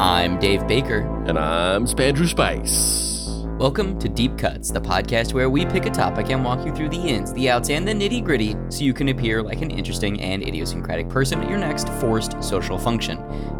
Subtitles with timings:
[0.00, 1.02] I'm Dave Baker.
[1.28, 3.28] And I'm Spandrew Spice.
[3.60, 6.88] Welcome to Deep Cuts, the podcast where we pick a topic and walk you through
[6.88, 10.20] the ins, the outs, and the nitty gritty so you can appear like an interesting
[10.20, 13.18] and idiosyncratic person at your next forced social function.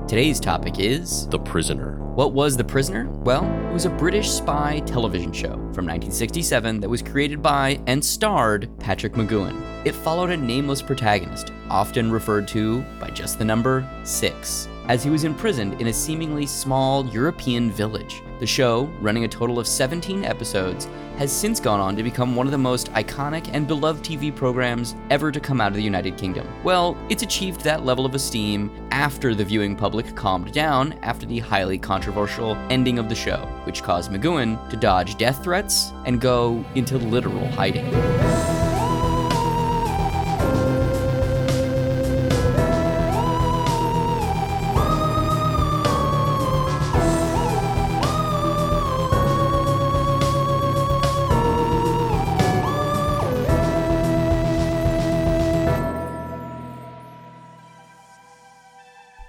[0.08, 2.00] Today's topic is The Prisoner.
[2.14, 3.08] What was The Prisoner?
[3.08, 8.04] Well, it was a British spy television show from 1967 that was created by and
[8.04, 9.86] starred Patrick McGoohan.
[9.86, 15.10] It followed a nameless protagonist, often referred to by just the number six as he
[15.10, 18.22] was imprisoned in a seemingly small European village.
[18.40, 22.46] The show, running a total of 17 episodes, has since gone on to become one
[22.46, 26.16] of the most iconic and beloved TV programs ever to come out of the United
[26.16, 26.46] Kingdom.
[26.64, 31.38] Well, it's achieved that level of esteem after the viewing public calmed down after the
[31.38, 36.64] highly controversial ending of the show, which caused McGoohan to dodge death threats and go
[36.74, 38.63] into literal hiding.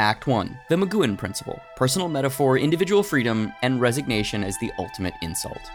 [0.06, 5.72] Act 1 The McGoohan Principle Personal Metaphor, Individual Freedom, and Resignation as the Ultimate Insult.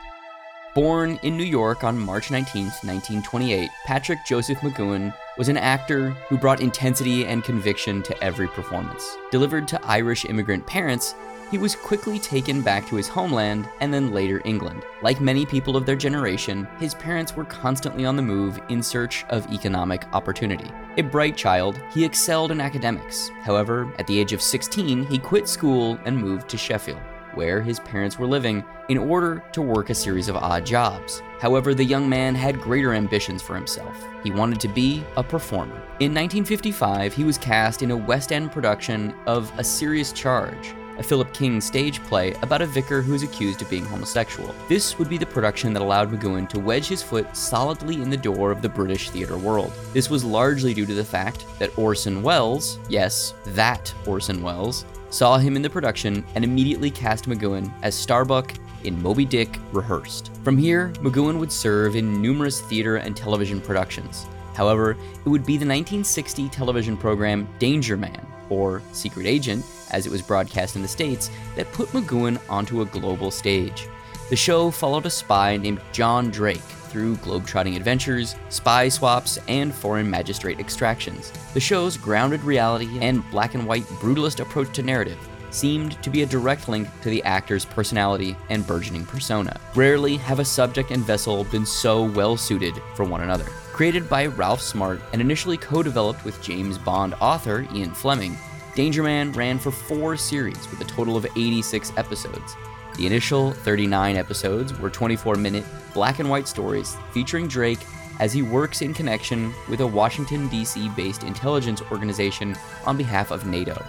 [0.72, 6.38] Born in New York on March 19, 1928, Patrick Joseph McGoohan was an actor who
[6.38, 9.16] brought intensity and conviction to every performance.
[9.32, 11.16] Delivered to Irish immigrant parents,
[11.50, 14.84] he was quickly taken back to his homeland and then later England.
[15.02, 19.24] Like many people of their generation, his parents were constantly on the move in search
[19.30, 20.70] of economic opportunity.
[20.96, 23.30] A bright child, he excelled in academics.
[23.42, 27.00] However, at the age of 16, he quit school and moved to Sheffield
[27.34, 31.22] where his parents were living, in order to work a series of odd jobs.
[31.38, 34.04] However, the young man had greater ambitions for himself.
[34.22, 35.76] He wanted to be a performer.
[36.00, 41.02] In 1955, he was cast in a West End production of A Serious Charge, a
[41.02, 44.54] Philip King stage play about a vicar who is accused of being homosexual.
[44.68, 48.16] This would be the production that allowed McGoohan to wedge his foot solidly in the
[48.18, 49.72] door of the British theatre world.
[49.94, 55.38] This was largely due to the fact that Orson Welles, yes, that Orson Welles, saw
[55.38, 58.52] him in the production and immediately cast McGoohan as Starbuck
[58.84, 60.30] in Moby Dick Rehearsed.
[60.44, 64.26] From here, McGoohan would serve in numerous theater and television productions.
[64.54, 64.91] However,
[65.25, 70.22] it would be the 1960 television program Danger Man, or Secret Agent, as it was
[70.22, 73.88] broadcast in the States, that put McGoohan onto a global stage.
[74.28, 76.58] The show followed a spy named John Drake
[76.90, 81.32] through globetrotting adventures, spy swaps, and foreign magistrate extractions.
[81.54, 85.18] The show's grounded reality and black and white brutalist approach to narrative
[85.50, 89.58] seemed to be a direct link to the actor's personality and burgeoning persona.
[89.74, 93.46] Rarely have a subject and vessel been so well suited for one another.
[93.72, 98.36] Created by Ralph Smart and initially co developed with James Bond author Ian Fleming,
[98.75, 102.56] Danger Man ran for four series with a total of 86 episodes.
[102.97, 107.81] The initial 39 episodes were 24 minute black and white stories featuring Drake
[108.20, 110.88] as he works in connection with a Washington, D.C.
[110.91, 112.54] based intelligence organization
[112.86, 113.82] on behalf of NATO.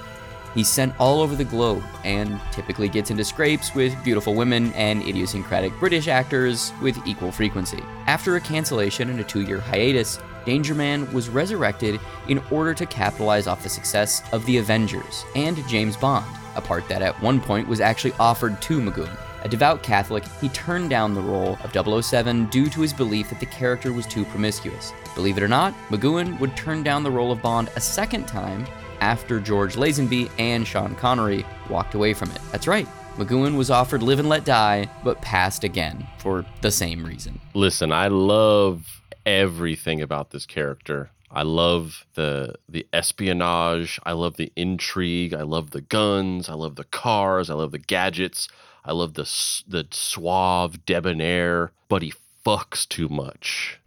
[0.56, 5.02] He's sent all over the globe and typically gets into scrapes with beautiful women and
[5.03, 7.81] idiosyncratic British actors with equal frequency.
[8.08, 12.85] After a cancellation and a two year hiatus, Danger Man was resurrected in order to
[12.85, 16.25] capitalize off the success of The Avengers and James Bond,
[16.56, 19.18] a part that at one point was actually offered to McGoohan.
[19.44, 23.40] A devout Catholic, he turned down the role of 007 due to his belief that
[23.40, 24.94] the character was too promiscuous.
[25.16, 28.68] Believe it or not, McGoohan would turn down the role of Bond a second time
[29.00, 32.40] after George Lazenby and Sean Connery walked away from it.
[32.51, 32.88] That's right.
[33.18, 37.41] McGoohan was offered Live and Let Die, but passed again for the same reason.
[37.53, 41.12] Listen, I love everything about this character.
[41.34, 44.00] I love the the espionage.
[44.04, 45.34] I love the intrigue.
[45.34, 46.50] I love the guns.
[46.50, 47.50] I love the cars.
[47.50, 48.50] I love the gadgets.
[48.84, 49.24] I love the
[49.68, 51.72] the suave debonair.
[51.88, 52.14] But he
[52.46, 53.80] fucks too much.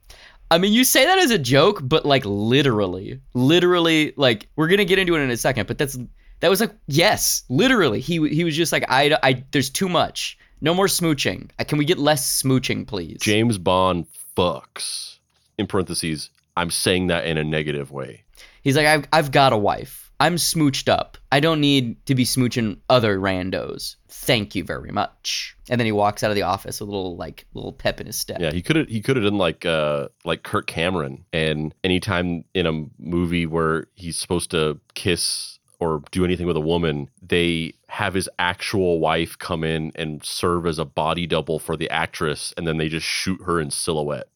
[0.51, 4.85] I mean, you say that as a joke, but like literally, literally, like we're gonna
[4.85, 5.67] get into it in a second.
[5.67, 5.99] But that's
[6.41, 8.01] that was like yes, literally.
[8.01, 10.39] He he was just like I I there's too much.
[10.61, 11.51] No more smooching.
[11.67, 13.19] Can we get less smooching, please?
[13.21, 14.07] James Bond
[14.37, 15.14] fucks.
[15.59, 18.25] In parentheses, I'm saying that in a negative way.
[18.63, 20.05] He's like I've I've got a wife.
[20.21, 21.19] I'm smooched up.
[21.33, 23.97] I don't need to be smooching other randos.
[24.09, 25.57] Thank you very much.
[25.69, 28.07] And then he walks out of the office with a little like little pep in
[28.07, 28.41] his step.
[28.41, 32.45] Yeah, he could have he could have done like uh like Kirk Cameron and anytime
[32.55, 37.75] in a movie where he's supposed to kiss or do anything with a woman, they
[37.89, 42.55] have his actual wife come in and serve as a body double for the actress
[42.57, 44.29] and then they just shoot her in silhouette.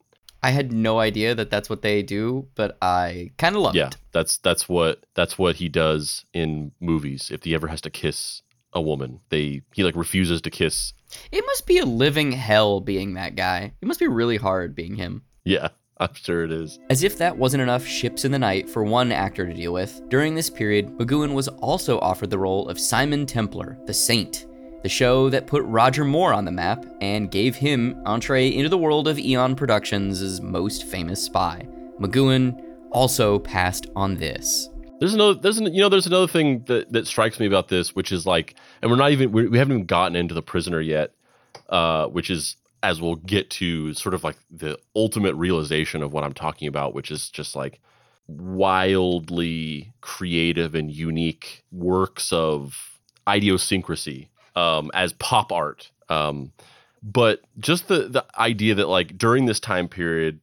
[0.42, 3.88] I had no idea that that's what they do, but I kind of love yeah,
[3.88, 3.96] it.
[4.12, 7.30] that's that's what that's what he does in movies.
[7.32, 8.42] If he ever has to kiss
[8.72, 9.20] a woman.
[9.28, 10.92] They he like refuses to kiss.
[11.32, 13.72] It must be a living hell being that guy.
[13.80, 15.22] It must be really hard being him.
[15.44, 15.68] Yeah,
[15.98, 16.78] I'm sure it is.
[16.90, 20.00] As if that wasn't enough ships in the night for one actor to deal with,
[20.08, 24.46] during this period, McGoohan was also offered the role of Simon Templar, the Saint,
[24.82, 28.78] the show that put Roger Moore on the map and gave him entree into the
[28.78, 31.66] world of Eon Productions' most famous spy.
[31.98, 34.68] McGoohan also passed on this.
[35.00, 37.94] There's another, there's an, you know, there's another thing that, that strikes me about this,
[37.94, 40.80] which is like, and we're not even, we, we haven't even gotten into the prisoner
[40.80, 41.12] yet,
[41.68, 46.24] uh, which is, as we'll get to, sort of like the ultimate realization of what
[46.24, 47.80] I'm talking about, which is just like
[48.28, 54.28] wildly creative and unique works of idiosyncrasy
[54.58, 55.90] um, as pop art.
[56.08, 56.52] Um,
[57.02, 60.40] but just the the idea that like during this time period,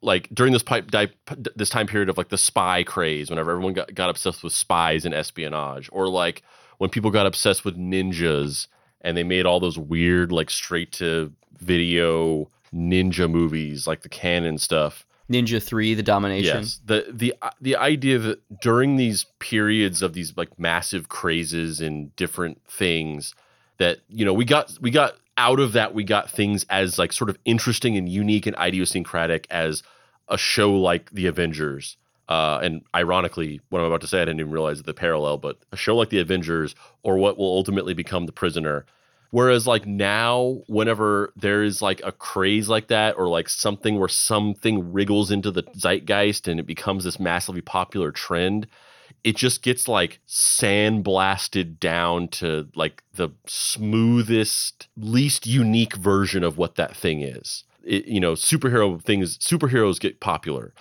[0.00, 1.12] like during this pipe di-
[1.54, 5.04] this time period of like the spy craze, whenever everyone got, got obsessed with spies
[5.04, 6.42] and espionage, or like
[6.78, 8.66] when people got obsessed with ninjas
[9.02, 14.56] and they made all those weird like straight to video ninja movies, like the Cannon
[14.56, 15.06] stuff.
[15.30, 16.60] Ninja 3 the domination.
[16.60, 16.80] Yes.
[16.84, 22.62] The the the idea that during these periods of these like massive crazes and different
[22.66, 23.34] things
[23.80, 27.12] that you know we got we got out of that we got things as like
[27.12, 29.82] sort of interesting and unique and idiosyncratic as
[30.28, 31.96] a show like the Avengers.
[32.28, 35.58] Uh, and ironically, what I'm about to say, I didn't even realize the parallel, but
[35.72, 38.86] a show like the Avengers or what will ultimately become The Prisoner.
[39.32, 44.08] Whereas, like now, whenever there is like a craze like that, or like something where
[44.08, 48.68] something wriggles into the zeitgeist and it becomes this massively popular trend,
[49.24, 56.76] it just gets like sandblasted down to like the smoothest, least unique version of what
[56.76, 57.64] that thing is.
[57.84, 60.72] It, you know, superhero things, superheroes get popular.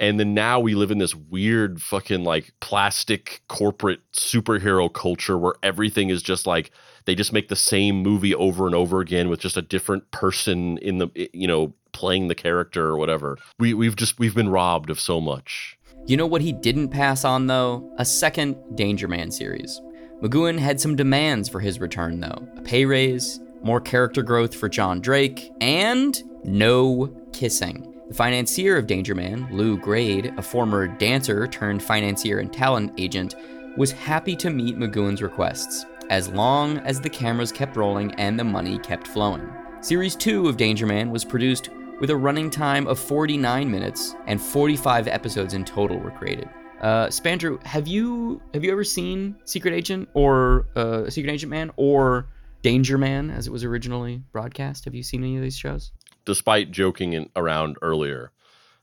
[0.00, 5.54] And then now we live in this weird fucking like plastic corporate superhero culture where
[5.62, 6.70] everything is just like
[7.04, 10.78] they just make the same movie over and over again with just a different person
[10.78, 13.38] in the you know playing the character or whatever.
[13.58, 15.77] We we've just we've been robbed of so much.
[16.08, 17.92] You know what he didn't pass on, though?
[17.98, 19.82] A second Danger Man series.
[20.22, 24.70] McGoohan had some demands for his return, though a pay raise, more character growth for
[24.70, 27.92] John Drake, and no kissing.
[28.08, 33.34] The financier of Danger Man, Lew Grade, a former dancer turned financier and talent agent,
[33.76, 38.44] was happy to meet McGoohan's requests, as long as the cameras kept rolling and the
[38.44, 39.46] money kept flowing.
[39.82, 41.68] Series 2 of Danger Man was produced
[42.00, 46.48] with a running time of 49 minutes and 45 episodes in total were created.
[46.80, 51.72] Uh, Spandrew, have you have you ever seen Secret Agent or uh, Secret Agent Man
[51.76, 52.28] or
[52.62, 54.84] Danger Man as it was originally broadcast?
[54.84, 55.90] Have you seen any of these shows?
[56.24, 58.30] Despite joking in, around earlier,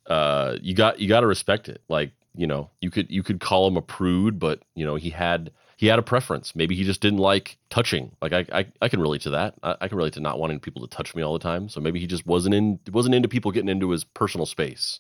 [0.07, 1.81] uh, you got you got to respect it.
[1.87, 5.09] Like you know, you could you could call him a prude, but you know he
[5.09, 6.55] had he had a preference.
[6.55, 8.11] Maybe he just didn't like touching.
[8.21, 9.55] Like I, I, I can relate to that.
[9.61, 11.67] I, I, can relate to not wanting people to touch me all the time.
[11.69, 14.99] So maybe he just wasn't in wasn't into people getting into his personal space.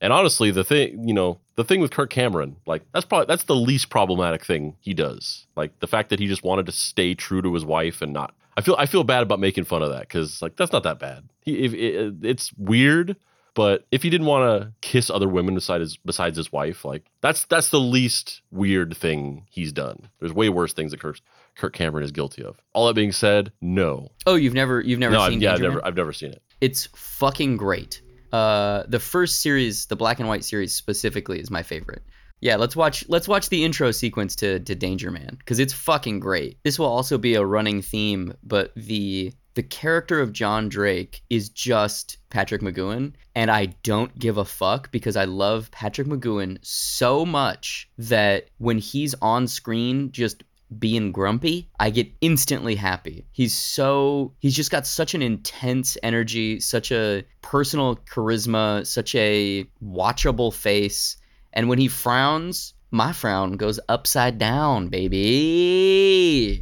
[0.00, 3.44] And honestly, the thing you know, the thing with Kirk Cameron, like that's probably that's
[3.44, 5.46] the least problematic thing he does.
[5.56, 8.34] Like the fact that he just wanted to stay true to his wife and not.
[8.56, 10.98] I feel I feel bad about making fun of that because like that's not that
[10.98, 11.24] bad.
[11.40, 13.16] He, it, it's weird
[13.56, 17.06] but if he didn't want to kiss other women besides his, besides his wife, like
[17.22, 20.10] that's that's the least weird thing he's done.
[20.20, 21.20] There's way worse things that Kirk,
[21.56, 22.60] Kirk Cameron is guilty of.
[22.74, 24.10] All that being said, no.
[24.26, 26.42] Oh, you've never you've never no, seen I've, yeah, I've never I've never seen it.
[26.60, 28.02] It's fucking great.
[28.30, 32.02] Uh, the first series, the black and white series specifically, is my favorite.
[32.42, 36.20] Yeah, let's watch let's watch the intro sequence to to Danger Man because it's fucking
[36.20, 36.58] great.
[36.62, 41.48] This will also be a running theme, but the the character of John Drake is
[41.48, 47.24] just Patrick McGoohan, and I don't give a fuck because I love Patrick McGoohan so
[47.24, 50.44] much that when he's on screen just
[50.78, 53.24] being grumpy, I get instantly happy.
[53.32, 59.66] He's so he's just got such an intense energy, such a personal charisma, such a
[59.82, 61.16] watchable face,
[61.54, 66.60] and when he frowns, my frown goes upside down, baby.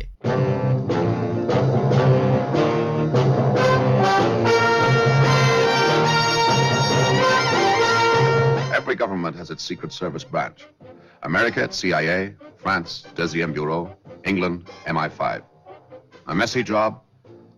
[9.25, 10.67] Government has its Secret Service branch.
[11.23, 15.43] America, its CIA, France, Deuxième Bureau, England, MI5.
[16.27, 17.01] A messy job?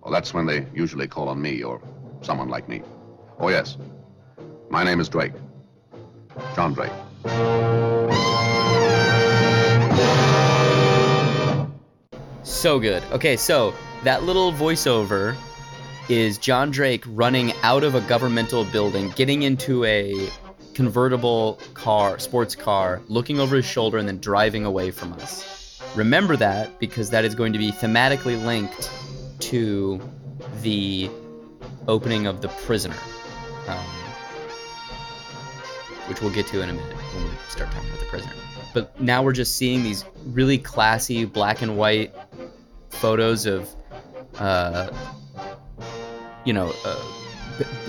[0.00, 1.82] Well, that's when they usually call on me or
[2.20, 2.82] someone like me.
[3.40, 3.78] Oh, yes.
[4.70, 5.32] My name is Drake.
[6.54, 6.92] John Drake.
[12.44, 13.02] So good.
[13.11, 15.35] Okay, so that little voiceover
[16.08, 20.30] is John Drake running out of a governmental building, getting into a
[20.76, 25.80] convertible car, sports car, looking over his shoulder, and then driving away from us.
[25.95, 28.90] Remember that because that is going to be thematically linked
[29.38, 29.99] to
[30.61, 31.09] the
[31.88, 32.99] opening of The Prisoner,
[33.66, 33.78] um,
[36.09, 38.35] which we'll get to in a minute when we start talking about The Prisoner.
[38.75, 42.14] But now we're just seeing these really classy black and white
[42.90, 43.75] photos of,
[44.38, 44.90] uh,
[46.45, 47.02] you know, uh,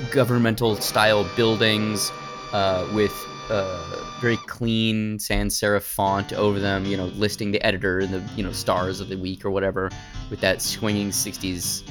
[0.09, 2.13] governmental style buildings
[2.53, 3.13] uh, with
[3.49, 8.23] uh, very clean sans serif font over them, you know, listing the editor and the,
[8.35, 9.89] you know, stars of the week or whatever
[10.29, 11.83] with that swinging 60s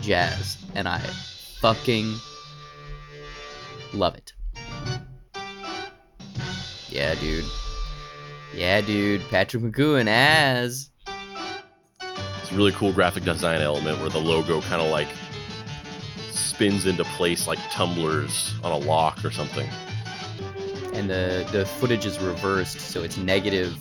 [0.00, 0.58] jazz.
[0.74, 0.98] And I
[1.60, 2.14] fucking
[3.92, 4.32] love it.
[6.88, 7.44] Yeah, dude.
[8.54, 9.22] Yeah, dude.
[9.30, 10.90] Patrick McGoohan as.
[12.42, 15.08] It's a really cool graphic design element where the logo kind of like
[16.30, 19.68] spins into place like tumblers on a lock or something.
[20.92, 23.76] And the the footage is reversed, so it's negative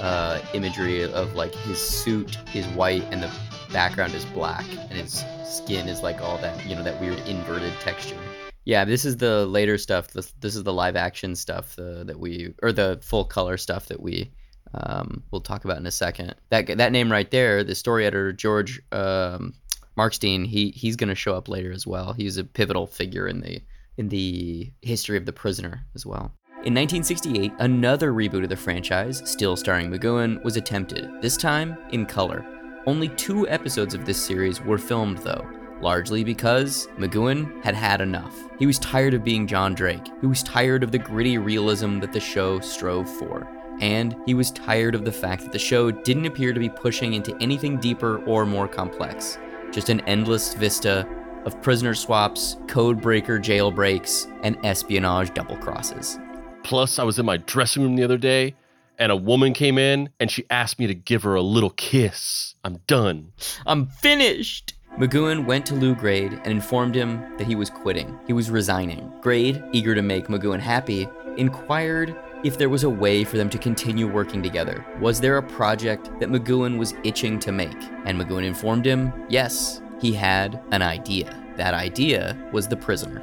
[0.00, 3.32] uh, imagery of like his suit is white and the
[3.72, 7.72] background is black, and his skin is like all that you know that weird inverted
[7.80, 8.18] texture.
[8.64, 10.08] Yeah, this is the later stuff.
[10.08, 13.86] This, this is the live action stuff the, that we or the full color stuff
[13.86, 14.30] that we
[14.74, 16.34] um, we'll talk about in a second.
[16.50, 19.54] That that name right there, the story editor George um,
[19.96, 22.12] Markstein, he he's gonna show up later as well.
[22.12, 23.60] He's a pivotal figure in the
[24.00, 26.32] in the history of the prisoner as well.
[26.64, 32.06] In 1968, another reboot of the franchise, still starring McGoohan, was attempted, this time in
[32.06, 32.44] color.
[32.86, 35.46] Only two episodes of this series were filmed, though,
[35.82, 38.34] largely because McGoohan had had enough.
[38.58, 42.12] He was tired of being John Drake, he was tired of the gritty realism that
[42.12, 43.46] the show strove for,
[43.80, 47.12] and he was tired of the fact that the show didn't appear to be pushing
[47.12, 49.38] into anything deeper or more complex.
[49.72, 51.06] Just an endless vista
[51.44, 56.18] of prisoner swaps, code breaker jailbreaks, and espionage double crosses.
[56.62, 58.54] Plus, I was in my dressing room the other day
[59.00, 62.54] and a woman came in and she asked me to give her a little kiss.
[62.62, 63.32] I'm done.
[63.66, 64.74] I'm finished!
[64.98, 68.18] McGoohan went to Lew Grade and informed him that he was quitting.
[68.26, 69.10] He was resigning.
[69.22, 73.58] Grade, eager to make McGoohan happy, inquired if there was a way for them to
[73.58, 74.84] continue working together.
[75.00, 77.76] Was there a project that McGoohan was itching to make?
[78.04, 81.36] And McGoohan informed him, yes, he had an idea.
[81.56, 83.22] That idea was The Prisoner.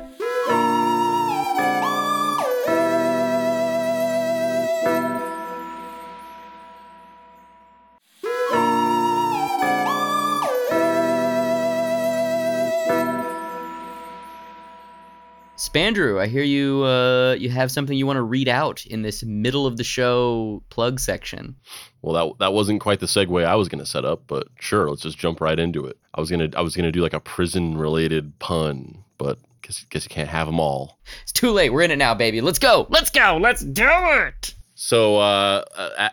[15.67, 19.23] Spandrew, I hear you uh, you have something you want to read out in this
[19.23, 21.55] middle of the show plug section.
[22.01, 24.89] Well, that that wasn't quite the segue I was going to set up, but sure,
[24.89, 25.97] let's just jump right into it.
[26.13, 30.03] I was gonna I was gonna do like a prison related pun, but guess guess
[30.05, 30.99] you can't have them all.
[31.23, 31.71] It's too late.
[31.71, 32.41] We're in it now, baby.
[32.41, 32.87] Let's go.
[32.89, 33.37] Let's go.
[33.41, 34.53] Let's do it.
[34.75, 35.63] So, uh,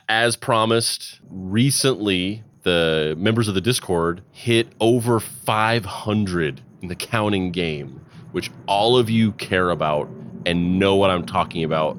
[0.08, 8.00] as promised, recently the members of the Discord hit over 500 in the counting game,
[8.34, 10.08] which all of you care about
[10.44, 11.96] and know what I'm talking about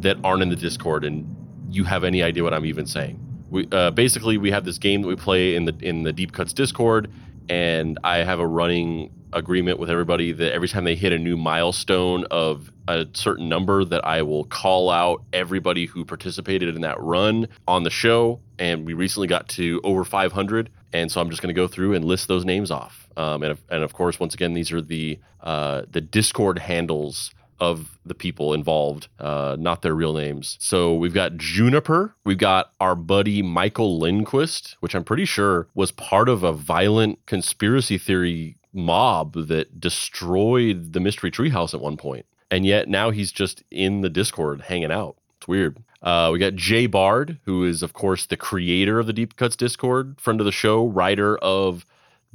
[0.00, 1.26] that aren't in the Discord, and
[1.68, 3.20] you have any idea what I'm even saying.
[3.50, 6.32] We uh, basically we have this game that we play in the in the Deep
[6.32, 7.10] Cuts Discord,
[7.50, 11.36] and I have a running agreement with everybody that every time they hit a new
[11.36, 16.98] milestone of a certain number that I will call out everybody who participated in that
[16.98, 21.42] run on the show and we recently got to over 500 and so I'm just
[21.42, 24.34] going to go through and list those names off um, and, and of course once
[24.34, 29.94] again these are the uh, the discord handles of the people involved, uh, not their
[29.94, 30.56] real names.
[30.60, 32.14] So we've got Juniper.
[32.24, 37.24] We've got our buddy Michael Lindquist, which I'm pretty sure was part of a violent
[37.26, 42.26] conspiracy theory mob that destroyed the Mystery Treehouse at one point.
[42.50, 45.16] And yet now he's just in the Discord hanging out.
[45.38, 45.78] It's weird.
[46.00, 49.56] Uh, we got Jay Bard, who is, of course, the creator of the Deep Cuts
[49.56, 51.84] Discord, friend of the show, writer of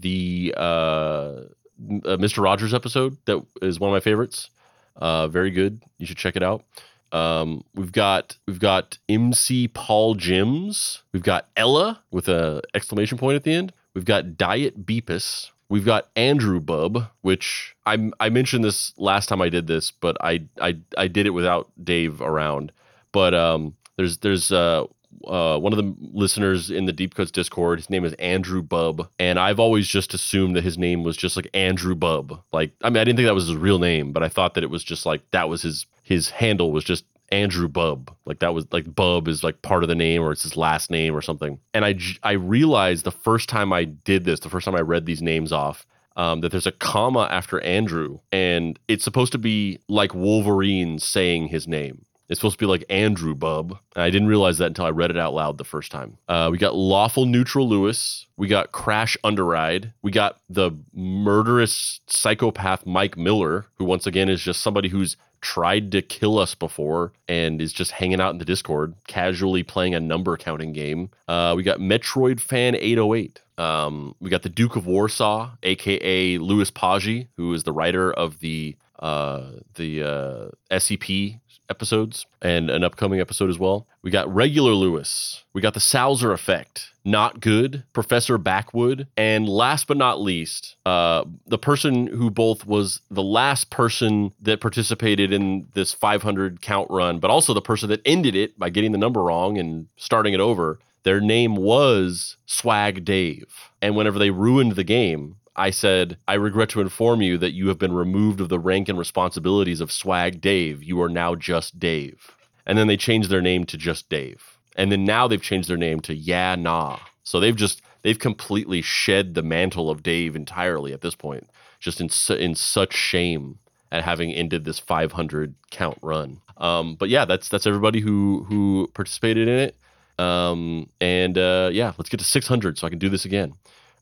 [0.04, 2.44] the uh, uh, Mr.
[2.44, 4.50] Rogers episode that is one of my favorites.
[4.96, 5.82] Uh, very good.
[5.98, 6.64] You should check it out.
[7.12, 11.04] Um, we've got we've got MC Paul Jims.
[11.12, 13.74] We've got Ella with a exclamation point at the end.
[13.94, 15.52] We've got Diet Beepus.
[15.70, 20.18] We've got Andrew Bub, which I I mentioned this last time I did this, but
[20.22, 22.72] I I I did it without Dave around.
[23.12, 24.86] But um, there's there's uh,
[25.26, 27.80] uh, one of the listeners in the Deep Cuts Discord.
[27.80, 31.36] His name is Andrew Bub, and I've always just assumed that his name was just
[31.36, 32.42] like Andrew Bub.
[32.52, 34.64] Like, I mean, I didn't think that was his real name, but I thought that
[34.64, 38.16] it was just like that was his his handle was just Andrew Bub.
[38.26, 40.92] Like that was like Bub is like part of the name or it's his last
[40.92, 41.60] name or something.
[41.74, 45.06] And I I realized the first time I did this, the first time I read
[45.06, 45.86] these names off.
[46.16, 51.48] Um, that there's a comma after Andrew, and it's supposed to be like Wolverine saying
[51.48, 53.78] his name It's supposed to be like Andrew Bub.
[53.96, 56.18] I didn't realize that until I read it out loud the first time.
[56.28, 58.28] Uh, we got Lawful Neutral Lewis.
[58.38, 59.94] We got Crash Underride.
[60.02, 65.92] We got the murderous psychopath Mike Miller, who once again is just somebody who's tried
[65.92, 70.00] to kill us before and is just hanging out in the Discord, casually playing a
[70.00, 71.10] number counting game.
[71.28, 73.42] Uh, we got Metroid Fan 808.
[73.58, 78.40] Um, we got the Duke of Warsaw, aka Louis Paggi, who is the writer of
[78.40, 83.88] the uh, the uh, SCP episodes and an upcoming episode as well.
[84.02, 85.44] We got regular Lewis.
[85.54, 86.92] We got the Salzer effect.
[87.06, 87.84] Not good.
[87.94, 89.08] Professor Backwood.
[89.18, 94.62] And last but not least, uh, the person who both was the last person that
[94.62, 98.92] participated in this 500 count run, but also the person that ended it by getting
[98.92, 100.80] the number wrong and starting it over.
[101.04, 103.72] Their name was Swag Dave.
[103.82, 107.68] And whenever they ruined the game, I said, I regret to inform you that you
[107.68, 110.84] have been removed of the rank and responsibilities of Swag Dave.
[110.84, 112.32] You are now just Dave.
[112.66, 114.58] And then they changed their name to just Dave.
[114.76, 116.98] And then now they've changed their name to Yeah Nah.
[117.24, 122.02] So they've just they've completely shed the mantle of Dave entirely at this point, just
[122.02, 123.60] in su- in such shame
[123.92, 126.42] at having ended this 500 count run.
[126.58, 129.76] Um, but yeah, that's that's everybody who who participated in it.
[130.20, 133.54] Um, and uh, yeah, let's get to 600 so I can do this again.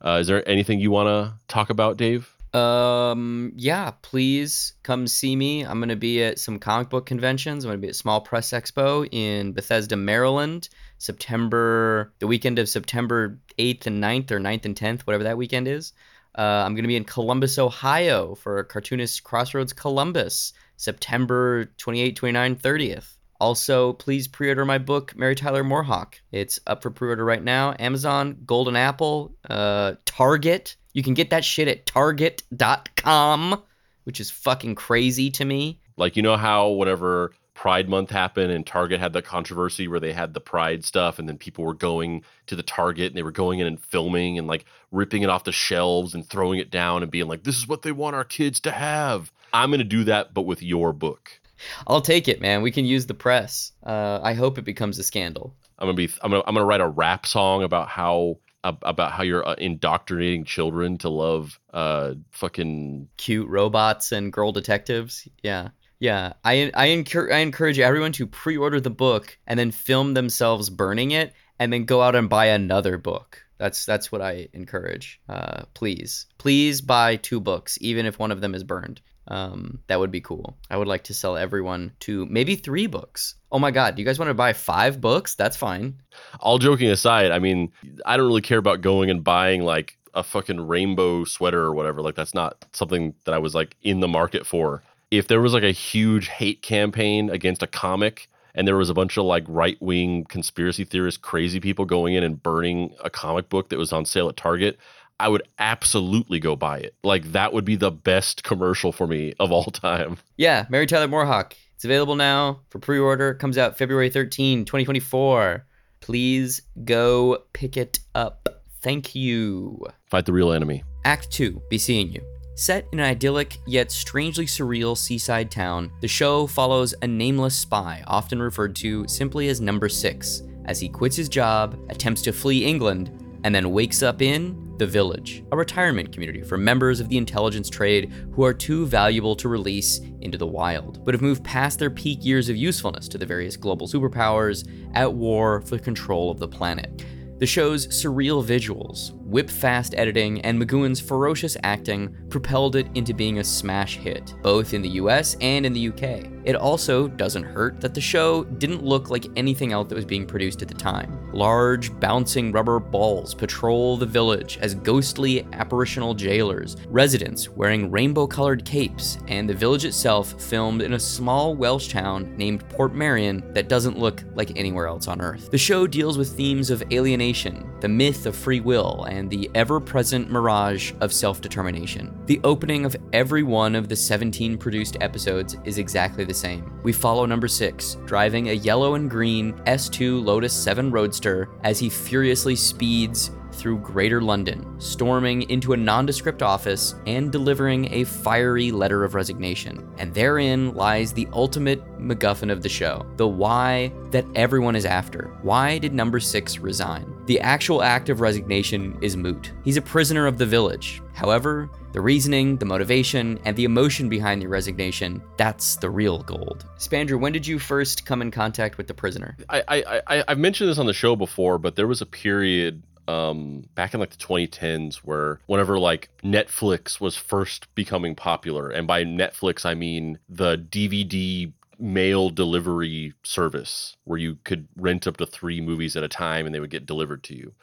[0.04, 2.36] Uh, is there anything you want to talk about, Dave?
[2.54, 5.62] Um, yeah, please come see me.
[5.62, 7.64] I'm going to be at some comic book conventions.
[7.64, 12.68] I'm going to be at Small Press Expo in Bethesda, Maryland, September, the weekend of
[12.68, 15.94] September 8th and 9th, or 9th and 10th, whatever that weekend is.
[16.38, 22.56] Uh, I'm going to be in Columbus, Ohio for Cartoonist Crossroads Columbus, September 28, 29,
[22.56, 23.18] 30th.
[23.42, 26.14] Also, please pre order my book, Mary Tyler MooreHawk.
[26.32, 27.74] It's up for pre order right now.
[27.80, 30.76] Amazon, Golden Apple, uh, Target.
[30.94, 33.64] You can get that shit at target.com,
[34.04, 35.80] which is fucking crazy to me.
[35.98, 40.14] Like, you know how whenever Pride Month happened and Target had the controversy where they
[40.14, 43.32] had the Pride stuff, and then people were going to the Target and they were
[43.32, 47.02] going in and filming and like ripping it off the shelves and throwing it down
[47.02, 49.32] and being like, this is what they want our kids to have.
[49.52, 51.41] I'm going to do that, but with your book.
[51.88, 52.62] I'll take it, man.
[52.62, 53.72] We can use the press.
[53.86, 55.56] Uh, I hope it becomes a scandal.
[55.80, 56.10] I'm gonna be.
[56.22, 56.44] I'm gonna.
[56.46, 61.10] I'm gonna write a rap song about how about how you're uh, indoctrinating children to
[61.10, 65.28] love uh fucking cute robots and girl detectives.
[65.42, 65.70] Yeah.
[66.00, 70.68] Yeah, I I, encourage I encourage everyone to pre-order the book and then film themselves
[70.72, 73.44] burning it and then go out and buy another book.
[73.60, 75.22] That's that's what I encourage.
[75.30, 79.00] Uh, please, please buy two books, even if one of them is burned.
[79.28, 80.58] Um, that would be cool.
[80.70, 83.36] I would like to sell everyone to maybe three books.
[83.52, 85.36] Oh my god, do you guys want to buy five books?
[85.36, 86.02] That's fine.
[86.40, 87.72] All joking aside, I mean,
[88.06, 92.02] I don't really care about going and buying like a fucking rainbow sweater or whatever.
[92.02, 94.84] Like that's not something that I was like in the market for.
[95.12, 98.94] If there was like a huge hate campaign against a comic and there was a
[98.94, 103.50] bunch of like right wing conspiracy theorist crazy people going in and burning a comic
[103.50, 104.78] book that was on sale at Target,
[105.22, 106.96] I would absolutely go buy it.
[107.04, 110.18] Like that would be the best commercial for me of all time.
[110.38, 111.54] Yeah, Mary Tyler MooreHawk.
[111.76, 113.30] It's available now for pre-order.
[113.30, 115.68] It comes out February 13, 2024.
[116.00, 118.64] Please go pick it up.
[118.82, 119.86] Thank you.
[120.08, 120.84] Fight the real enemy.
[121.06, 122.22] Act 2, Be Seeing You.
[122.56, 128.04] Set in an idyllic yet strangely surreal seaside town, the show follows a nameless spy,
[128.08, 132.66] often referred to simply as Number 6, as he quits his job, attempts to flee
[132.66, 133.12] England,
[133.44, 137.70] and then wakes up in the Village, a retirement community for members of the intelligence
[137.70, 141.92] trade who are too valuable to release into the wild, but have moved past their
[141.92, 146.48] peak years of usefulness to the various global superpowers at war for control of the
[146.48, 147.06] planet.
[147.38, 153.40] The show's surreal visuals, whip fast editing, and McGoohan's ferocious acting propelled it into being
[153.40, 156.28] a smash hit, both in the US and in the UK.
[156.44, 160.26] It also doesn't hurt that the show didn't look like anything else that was being
[160.26, 161.30] produced at the time.
[161.34, 168.66] Large, bouncing rubber balls patrol the village as ghostly, apparitional jailers, residents wearing rainbow colored
[168.66, 174.00] capes, and the village itself filmed in a small Welsh town named Portmeirion that doesn't
[174.00, 175.52] look like anywhere else on Earth.
[175.52, 179.80] The show deals with themes of alienation, the myth of free will, and the ever
[179.80, 182.18] present mirage of self determination.
[182.26, 186.72] The opening of every one of the 17 produced episodes is exactly the same.
[186.84, 191.90] We follow number 6, driving a yellow and green S2 Lotus 7 Roadster as he
[191.90, 199.04] furiously speeds through Greater London, storming into a nondescript office and delivering a fiery letter
[199.04, 199.88] of resignation.
[199.98, 205.34] And therein lies the ultimate MacGuffin of the show the why that everyone is after.
[205.42, 207.14] Why did number six resign?
[207.26, 209.52] The actual act of resignation is moot.
[209.64, 211.02] He's a prisoner of the village.
[211.14, 216.66] However, the reasoning, the motivation, and the emotion behind the resignation, that's the real gold.
[216.78, 219.36] Spandrew, when did you first come in contact with the prisoner?
[219.50, 222.82] I, I, I I've mentioned this on the show before, but there was a period
[223.08, 228.88] um back in like the 2010s where whenever like Netflix was first becoming popular and
[228.88, 235.26] by Netflix I mean the DVD mail delivery service where you could rent up to
[235.26, 237.54] 3 movies at a time and they would get delivered to you.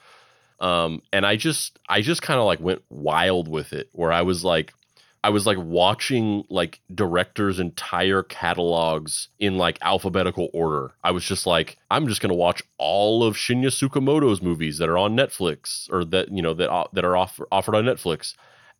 [0.60, 4.22] Um and I just I just kind of like went wild with it where I
[4.22, 4.74] was like
[5.24, 10.92] I was like watching like directors' entire catalogs in like alphabetical order.
[11.02, 14.98] I was just like, I'm just gonna watch all of Shinya Tsukamoto's movies that are
[14.98, 18.34] on Netflix or that you know that uh, that are offer, offered on Netflix.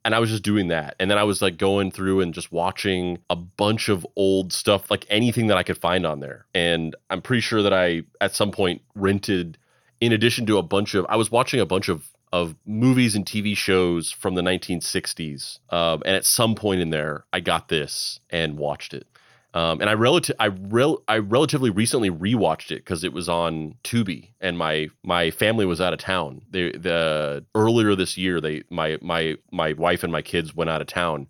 [0.04, 0.94] And I was just doing that.
[1.00, 4.90] And then I was like going through and just watching a bunch of old stuff,
[4.90, 6.46] like anything that I could find on there.
[6.54, 9.58] And I'm pretty sure that I at some point rented
[10.00, 13.24] in addition to a bunch of I was watching a bunch of of movies and
[13.24, 15.58] TV shows from the 1960s.
[15.70, 19.06] Um, and at some point in there, I got this and watched it.
[19.54, 23.76] Um, and I relative I rel- I relatively recently rewatched it because it was on
[23.82, 26.42] Tubi, and my my family was out of town.
[26.50, 30.82] They the earlier this year, they my my my wife and my kids went out
[30.82, 31.28] of town,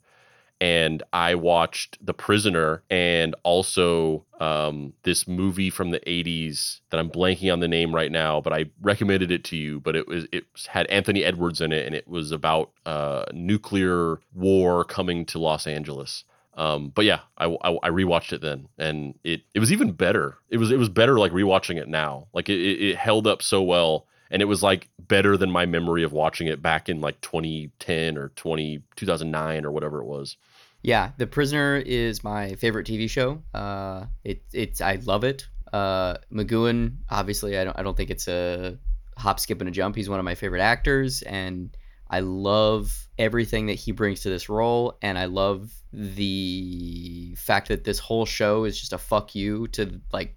[0.60, 7.10] and I watched The Prisoner and also um, this movie from the 80s that I'm
[7.10, 9.80] blanking on the name right now, but I recommended it to you.
[9.80, 14.20] But it was it had Anthony Edwards in it, and it was about uh, nuclear
[14.34, 16.24] war coming to Los Angeles.
[16.54, 20.38] Um, but yeah, I, I, I rewatched it then, and it it was even better.
[20.50, 22.26] It was it was better like rewatching it now.
[22.32, 26.02] Like it, it held up so well and it was like better than my memory
[26.02, 30.36] of watching it back in like 2010 or 20 2009 or whatever it was.
[30.82, 33.42] Yeah the prisoner is my favorite tv show.
[33.54, 35.46] Uh it it's i love it.
[35.72, 38.78] Uh mcgoohan obviously i don't i don't think it's a
[39.16, 39.96] hop skip and a jump.
[39.96, 41.76] He's one of my favorite actors and
[42.10, 47.84] i love everything that he brings to this role and i love the fact that
[47.84, 50.36] this whole show is just a fuck you to like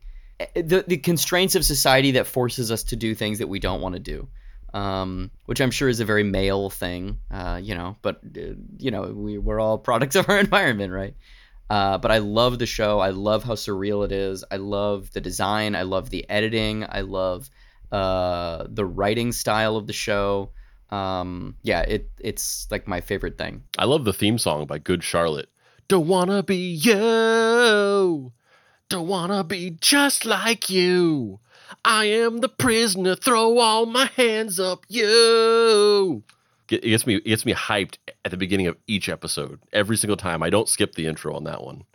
[0.55, 3.93] the the constraints of society that forces us to do things that we don't want
[3.95, 4.27] to do,
[4.73, 7.97] um, which I'm sure is a very male thing, uh, you know.
[8.01, 11.15] But uh, you know, we we're all products of our environment, right?
[11.69, 12.99] Uh, but I love the show.
[12.99, 14.43] I love how surreal it is.
[14.51, 15.73] I love the design.
[15.73, 16.85] I love the editing.
[16.87, 17.49] I love
[17.91, 20.51] uh, the writing style of the show.
[20.89, 23.63] Um, yeah, it it's like my favorite thing.
[23.77, 25.49] I love the theme song by Good Charlotte.
[25.87, 28.33] Don't wanna be you.
[28.91, 31.39] Don't wanna be just like you.
[31.85, 33.15] I am the prisoner.
[33.15, 36.23] Throw all my hands up, you.
[36.67, 40.17] It gets me it gets me hyped at the beginning of each episode every single
[40.17, 40.43] time.
[40.43, 41.85] I don't skip the intro on that one.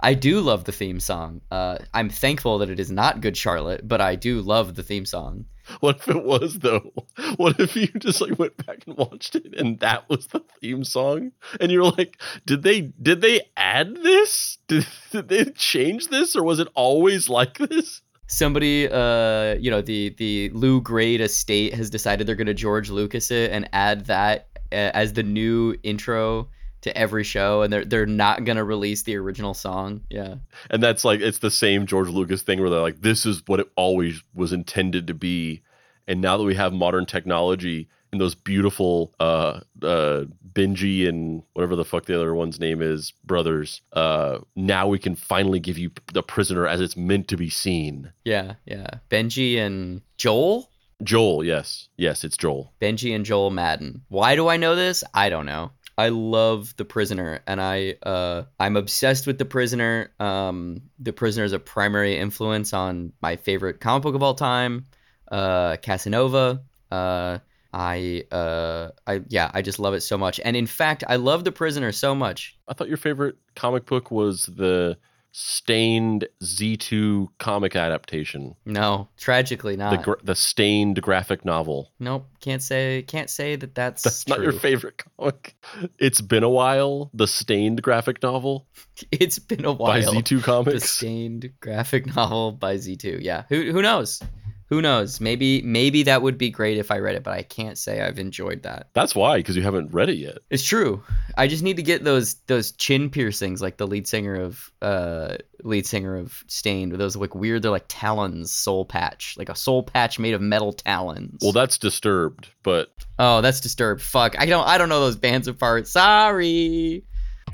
[0.00, 1.40] I do love the theme song.
[1.50, 5.06] Uh, I'm thankful that it is not Good Charlotte, but I do love the theme
[5.06, 5.46] song.
[5.80, 6.92] What if it was though?
[7.36, 10.82] What if you just like went back and watched it and that was the theme
[10.82, 11.32] song?
[11.60, 14.58] And you're like, did they did they add this?
[14.66, 18.00] Did, did they change this or was it always like this?
[18.28, 22.88] Somebody uh you know, the the Lew Grade estate has decided they're going to George
[22.88, 26.48] Lucas it and add that uh, as the new intro
[26.82, 30.02] to every show and they're they're not gonna release the original song.
[30.10, 30.36] Yeah.
[30.70, 33.60] And that's like it's the same George Lucas thing where they're like, this is what
[33.60, 35.62] it always was intended to be.
[36.06, 41.76] And now that we have modern technology and those beautiful uh uh Benji and whatever
[41.76, 45.90] the fuck the other one's name is, brothers, uh now we can finally give you
[46.12, 48.12] the prisoner as it's meant to be seen.
[48.24, 48.88] Yeah, yeah.
[49.10, 50.70] Benji and Joel?
[51.02, 51.88] Joel, yes.
[51.96, 52.72] Yes, it's Joel.
[52.80, 54.02] Benji and Joel Madden.
[54.08, 55.04] Why do I know this?
[55.14, 55.70] I don't know.
[55.98, 60.12] I love The Prisoner, and I uh, I'm obsessed with The Prisoner.
[60.20, 64.84] Um, the Prisoner is a primary influence on my favorite comic book of all time,
[65.32, 66.62] uh, Casanova.
[66.92, 67.38] Uh,
[67.74, 70.38] I uh, I yeah, I just love it so much.
[70.44, 72.56] And in fact, I love The Prisoner so much.
[72.68, 74.96] I thought your favorite comic book was the
[75.40, 78.56] Staind Z2 comic adaptation.
[78.66, 79.90] No, tragically not.
[79.92, 81.92] The gra- the Staind graphic novel.
[82.00, 84.34] Nope, can't say can't say that that's That's true.
[84.36, 85.54] not your favorite comic.
[86.00, 87.10] It's been a while.
[87.14, 88.66] The Staind graphic novel
[89.12, 89.92] It's been a while.
[89.92, 90.00] by.
[90.02, 90.90] Z2 the Comics.
[90.90, 93.18] Staind graphic novel by Z2.
[93.22, 94.20] Yeah, who who knows?
[94.68, 95.18] Who knows?
[95.20, 98.18] Maybe maybe that would be great if I read it, but I can't say I've
[98.18, 98.88] enjoyed that.
[98.92, 100.38] That's why, because you haven't read it yet.
[100.50, 101.02] It's true.
[101.36, 105.36] I just need to get those those chin piercings like the lead singer of uh
[105.64, 106.92] lead singer of Staind.
[106.92, 109.36] Those like weird they're like talons soul patch.
[109.38, 111.38] Like a soul patch made of metal talons.
[111.42, 114.02] Well, that's disturbed, but Oh, that's disturbed.
[114.02, 114.38] Fuck.
[114.38, 115.88] I don't I don't know those bands apart.
[115.88, 117.04] Sorry.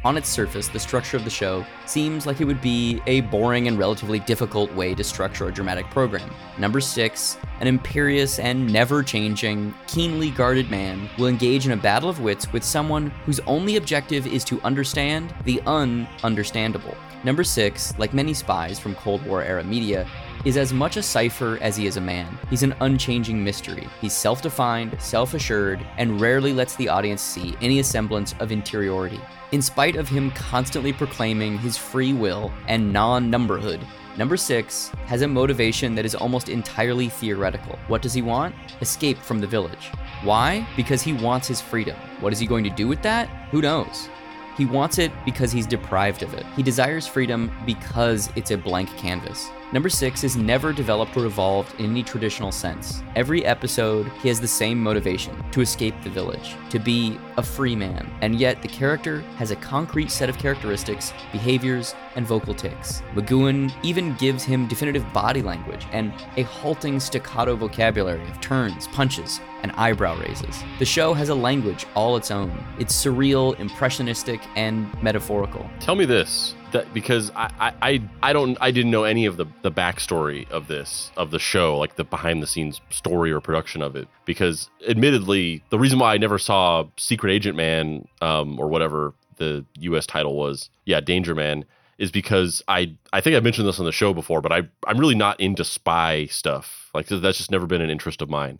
[0.04, 3.68] On its surface, the structure of the show seems like it would be a boring
[3.68, 6.30] and relatively difficult way to structure a dramatic program.
[6.58, 12.10] Number six, an imperious and never changing, keenly guarded man will engage in a battle
[12.10, 16.94] of wits with someone whose only objective is to understand the un-understandable.
[17.24, 20.06] Number six, like many spies from Cold War era media,
[20.44, 22.38] is as much a cipher as he is a man.
[22.50, 23.88] He's an unchanging mystery.
[24.02, 29.20] He's self defined, self assured, and rarely lets the audience see any semblance of interiority.
[29.54, 33.86] In spite of him constantly proclaiming his free will and non numberhood,
[34.16, 37.78] Number six has a motivation that is almost entirely theoretical.
[37.86, 38.52] What does he want?
[38.80, 39.90] Escape from the village.
[40.24, 40.66] Why?
[40.76, 41.96] Because he wants his freedom.
[42.18, 43.28] What is he going to do with that?
[43.52, 44.08] Who knows?
[44.56, 46.46] He wants it because he's deprived of it.
[46.56, 49.48] He desires freedom because it's a blank canvas.
[49.74, 53.02] Number six is never developed or evolved in any traditional sense.
[53.16, 57.74] Every episode, he has the same motivation to escape the village, to be a free
[57.74, 58.08] man.
[58.20, 63.02] And yet, the character has a concrete set of characteristics, behaviors, and vocal tics.
[63.14, 69.40] McGoohan even gives him definitive body language and a halting staccato vocabulary of turns, punches,
[69.62, 70.62] and eyebrow raises.
[70.78, 72.52] The show has a language all its own.
[72.78, 75.68] It's surreal, impressionistic, and metaphorical.
[75.80, 76.54] Tell me this.
[76.72, 80.66] That, because I, I, I don't I didn't know any of the, the backstory of
[80.66, 84.68] this of the show like the behind the scenes story or production of it because
[84.88, 90.04] admittedly the reason why I never saw Secret Agent Man um, or whatever the U.S.
[90.04, 91.64] title was yeah Danger Man
[91.98, 94.98] is because I I think I mentioned this on the show before but I I'm
[94.98, 96.90] really not into spy stuff.
[96.94, 98.58] Like that's just never been an interest of mine.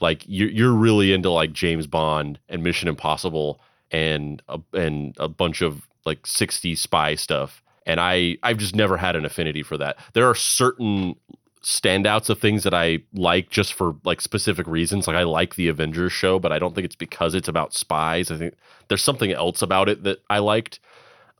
[0.00, 5.28] Like you're you're really into like James Bond and Mission Impossible and a, and a
[5.28, 7.62] bunch of like 60 spy stuff.
[7.84, 9.96] And i i've just never had an affinity for that.
[10.12, 11.16] There are certain
[11.62, 15.06] standouts of things that i like just for like specific reasons.
[15.06, 18.30] Like i like the avengers show but i don't think it's because it's about spies.
[18.30, 18.54] I think
[18.88, 20.80] there's something else about it that i liked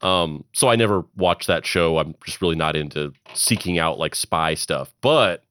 [0.02, 4.14] um so i never watched that show i'm just really not into seeking out like
[4.14, 5.44] spy stuff but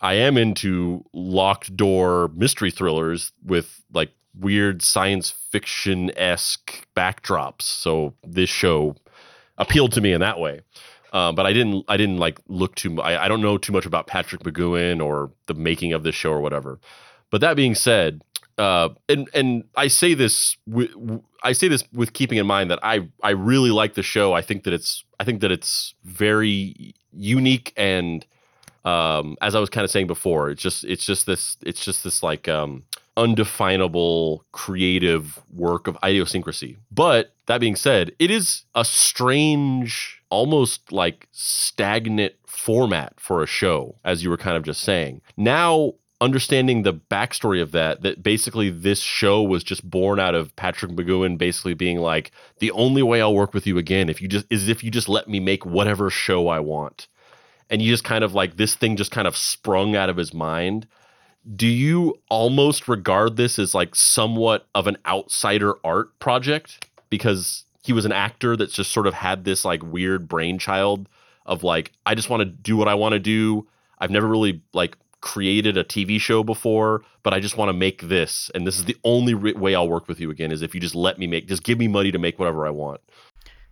[0.00, 7.62] i am into locked door mystery thrillers with like weird science fiction esque backdrops.
[7.62, 8.96] So this show
[9.58, 10.60] appealed to me in that way.
[11.12, 11.84] Um, but I didn't.
[11.88, 13.00] I didn't like look too.
[13.02, 16.30] I, I don't know too much about Patrick McGoohan or the making of this show
[16.30, 16.80] or whatever.
[17.30, 18.22] But that being said,
[18.58, 20.56] uh, and and I say this.
[21.42, 24.32] I say this with keeping in mind that I I really like the show.
[24.32, 28.24] I think that it's I think that it's very unique and
[28.84, 32.02] um, as I was kind of saying before, it's just it's just this it's just
[32.04, 32.84] this like um,
[33.16, 36.78] undefinable creative work of idiosyncrasy.
[36.90, 43.96] But that being said, it is a strange, almost like stagnant format for a show,
[44.04, 45.20] as you were kind of just saying.
[45.36, 50.54] Now, understanding the backstory of that, that basically this show was just born out of
[50.56, 52.30] Patrick McGoohan basically being like,
[52.60, 55.08] the only way I'll work with you again if you just is if you just
[55.08, 57.08] let me make whatever show I want.
[57.68, 60.32] And you just kind of like this thing just kind of sprung out of his
[60.32, 60.86] mind
[61.56, 67.92] do you almost regard this as like somewhat of an outsider art project because he
[67.92, 71.08] was an actor that's just sort of had this like weird brainchild
[71.44, 73.66] of like I just want to do what I want to do.
[73.98, 78.02] I've never really like created a TV show before, but I just want to make
[78.02, 80.74] this and this is the only re- way I'll work with you again is if
[80.74, 83.00] you just let me make just give me money to make whatever I want.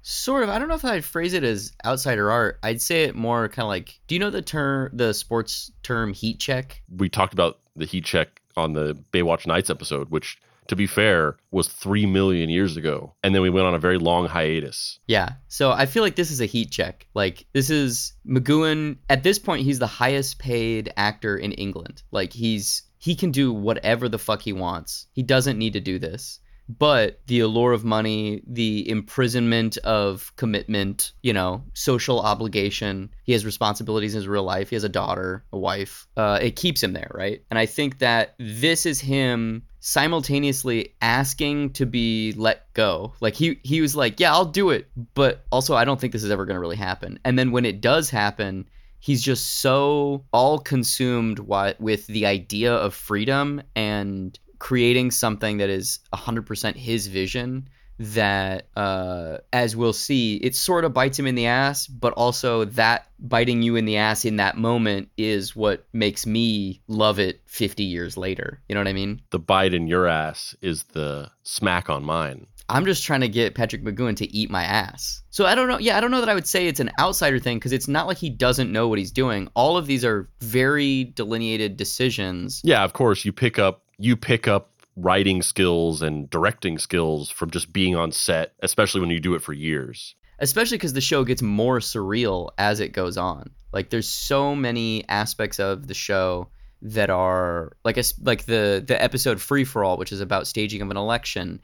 [0.02, 0.48] Sort of.
[0.48, 2.58] I don't know if I'd phrase it as outsider art.
[2.62, 6.14] I'd say it more kind of like, do you know the term, the sports term
[6.14, 6.80] heat check?
[6.96, 10.38] We talked about the heat check on the Baywatch Nights episode, which
[10.70, 13.14] to be fair, was 3 million years ago.
[13.22, 14.98] And then we went on a very long hiatus.
[15.06, 15.34] Yeah.
[15.48, 17.06] So I feel like this is a heat check.
[17.14, 18.96] Like, this is McGoohan.
[19.08, 22.02] At this point, he's the highest paid actor in England.
[22.10, 22.84] Like, he's.
[23.02, 25.06] He can do whatever the fuck he wants.
[25.12, 26.38] He doesn't need to do this
[26.78, 33.10] but the allure of money, the imprisonment of commitment, you know, social obligation.
[33.24, 34.70] He has responsibilities in his real life.
[34.70, 36.06] He has a daughter, a wife.
[36.16, 37.42] Uh, it keeps him there, right?
[37.50, 43.14] And I think that this is him simultaneously asking to be let go.
[43.20, 46.22] Like he he was like, "Yeah, I'll do it," but also I don't think this
[46.22, 47.18] is ever going to really happen.
[47.24, 48.68] And then when it does happen,
[49.00, 55.98] he's just so all consumed with the idea of freedom and creating something that is
[56.14, 57.68] 100% his vision
[57.98, 62.64] that, uh, as we'll see, it sort of bites him in the ass, but also
[62.64, 67.42] that biting you in the ass in that moment is what makes me love it
[67.46, 68.62] 50 years later.
[68.68, 69.20] You know what I mean?
[69.30, 72.46] The bite in your ass is the smack on mine.
[72.70, 75.22] I'm just trying to get Patrick McGoohan to eat my ass.
[75.30, 75.78] So I don't know.
[75.78, 78.06] Yeah, I don't know that I would say it's an outsider thing because it's not
[78.06, 79.48] like he doesn't know what he's doing.
[79.54, 82.60] All of these are very delineated decisions.
[82.64, 87.50] Yeah, of course you pick up you pick up writing skills and directing skills from
[87.50, 90.14] just being on set, especially when you do it for years.
[90.38, 93.50] Especially because the show gets more surreal as it goes on.
[93.72, 96.48] Like there's so many aspects of the show
[96.82, 100.80] that are like a, like the the episode Free for All, which is about staging
[100.80, 101.60] of an election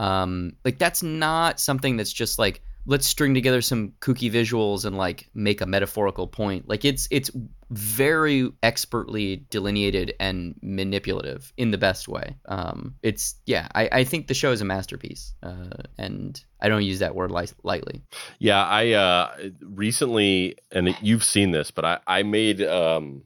[0.00, 4.96] um, like that's not something that's just like let's string together some kooky visuals and
[4.96, 6.68] like make a metaphorical point.
[6.68, 7.30] Like it's it's
[7.70, 12.36] very expertly delineated and manipulative in the best way.
[12.46, 16.84] Um, it's yeah, I, I think the show is a masterpiece, uh, and I don't
[16.84, 18.02] use that word li- lightly.
[18.38, 23.22] Yeah, I uh, recently, and you've seen this, but I I made um,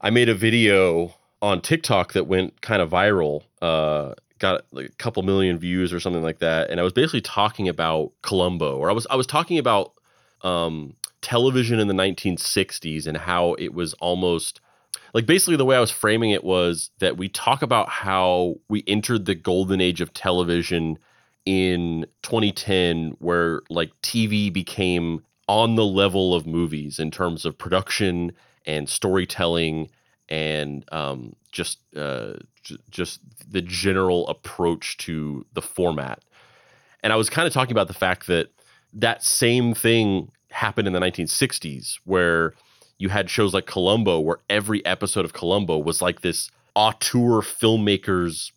[0.00, 3.42] I made a video on TikTok that went kind of viral.
[3.60, 7.20] Uh, got like a couple million views or something like that and i was basically
[7.20, 9.92] talking about columbo or i was i was talking about
[10.42, 14.60] um, television in the 1960s and how it was almost
[15.14, 18.84] like basically the way i was framing it was that we talk about how we
[18.86, 20.98] entered the golden age of television
[21.46, 28.32] in 2010 where like tv became on the level of movies in terms of production
[28.66, 29.90] and storytelling
[30.28, 32.34] and um, just uh,
[32.90, 36.22] just the general approach to the format.
[37.02, 38.48] And I was kind of talking about the fact that
[38.92, 42.54] that same thing happened in the 1960s, where
[42.98, 48.52] you had shows like Columbo, where every episode of Columbo was like this auteur filmmaker's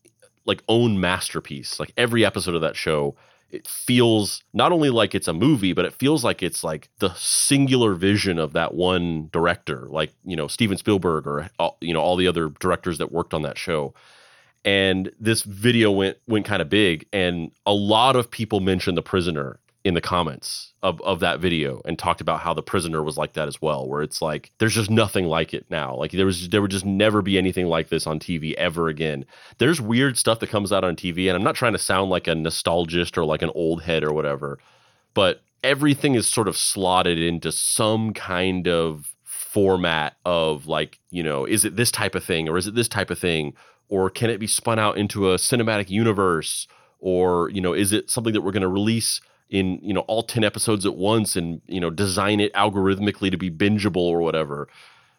[0.45, 1.79] like own masterpiece.
[1.79, 3.15] Like every episode of that show
[3.49, 7.13] it feels not only like it's a movie, but it feels like it's like the
[7.15, 11.49] singular vision of that one director, like you know Steven Spielberg or
[11.81, 13.93] you know all the other directors that worked on that show.
[14.65, 19.01] And this video went went kind of big, and a lot of people mentioned The
[19.01, 23.17] Prisoner in the comments of, of that video and talked about how the prisoner was
[23.17, 25.95] like that as well where it's like there's just nothing like it now.
[25.95, 29.25] Like there was there would just never be anything like this on tv ever again.
[29.57, 32.27] There's weird stuff that comes out on tv and i'm not trying to sound like
[32.27, 34.59] a nostalgist or like an old head or whatever
[35.13, 41.45] but everything is sort of slotted into some kind of format of like you know
[41.45, 43.53] is it this type of thing or is it this type of thing?
[43.89, 46.67] Or can it be spun out into a cinematic universe?
[46.99, 50.23] Or you know is it something that we're going to release in you know all
[50.23, 54.67] 10 episodes at once and you know design it algorithmically to be bingeable or whatever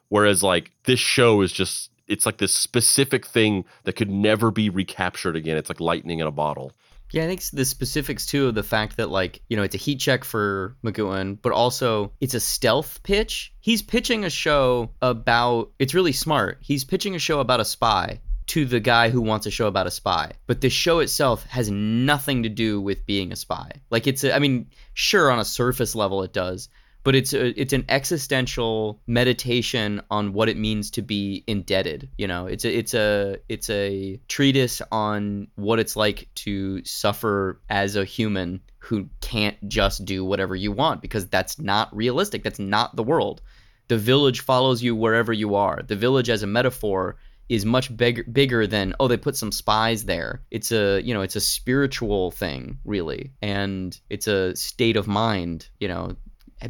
[0.08, 4.68] whereas like this show is just it's like this specific thing that could never be
[4.68, 6.72] recaptured again it's like lightning in a bottle
[7.10, 9.78] yeah, I think the specifics too of the fact that like you know it's a
[9.78, 13.52] heat check for McGoohan, but also it's a stealth pitch.
[13.60, 15.70] He's pitching a show about.
[15.78, 16.58] It's really smart.
[16.60, 19.86] He's pitching a show about a spy, to the guy who wants a show about
[19.86, 20.32] a spy.
[20.46, 23.70] But the show itself has nothing to do with being a spy.
[23.90, 26.68] Like it's a, I mean, sure on a surface level it does,
[27.04, 32.26] but it's a, it's an existential meditation on what it means to be indebted, you
[32.26, 32.46] know.
[32.46, 38.04] It's a it's a it's a treatise on what it's like to suffer as a
[38.04, 42.42] human who can't just do whatever you want because that's not realistic.
[42.42, 43.42] That's not the world.
[43.88, 45.82] The village follows you wherever you are.
[45.82, 47.16] The village as a metaphor
[47.48, 50.42] is much bigger bigger than oh they put some spies there.
[50.50, 53.32] It's a you know it's a spiritual thing really.
[53.42, 56.16] And it's a state of mind you know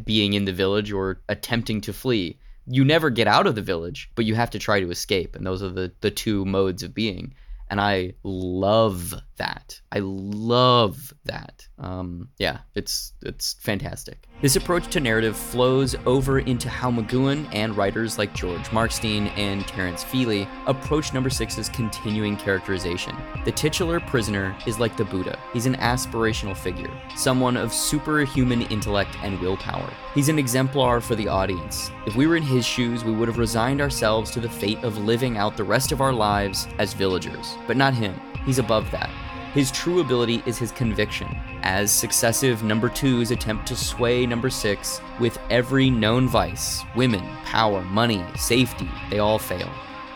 [0.05, 2.39] being in the village or attempting to flee.
[2.65, 5.35] You never get out of the village but you have to try to escape.
[5.35, 7.35] And those are the the two modes of being.
[7.69, 9.81] And I love that.
[9.91, 11.67] I love that.
[11.79, 14.27] Um, yeah, it's it's fantastic.
[14.41, 19.67] This approach to narrative flows over into how McGoohan and writers like George Markstein and
[19.67, 23.15] Terence Feely approach number six's continuing characterization.
[23.43, 25.39] The titular prisoner is like the Buddha.
[25.53, 29.91] He's an aspirational figure, someone of superhuman intellect and willpower.
[30.13, 31.91] He's an exemplar for the audience.
[32.05, 34.97] If we were in his shoes, we would have resigned ourselves to the fate of
[34.97, 37.55] living out the rest of our lives as villagers.
[37.67, 38.19] But not him.
[38.45, 39.09] He's above that.
[39.53, 41.27] His true ability is his conviction,
[41.63, 47.81] as successive number twos attempt to sway number six with every known vice women, power,
[47.85, 49.67] money, safety, they all fail.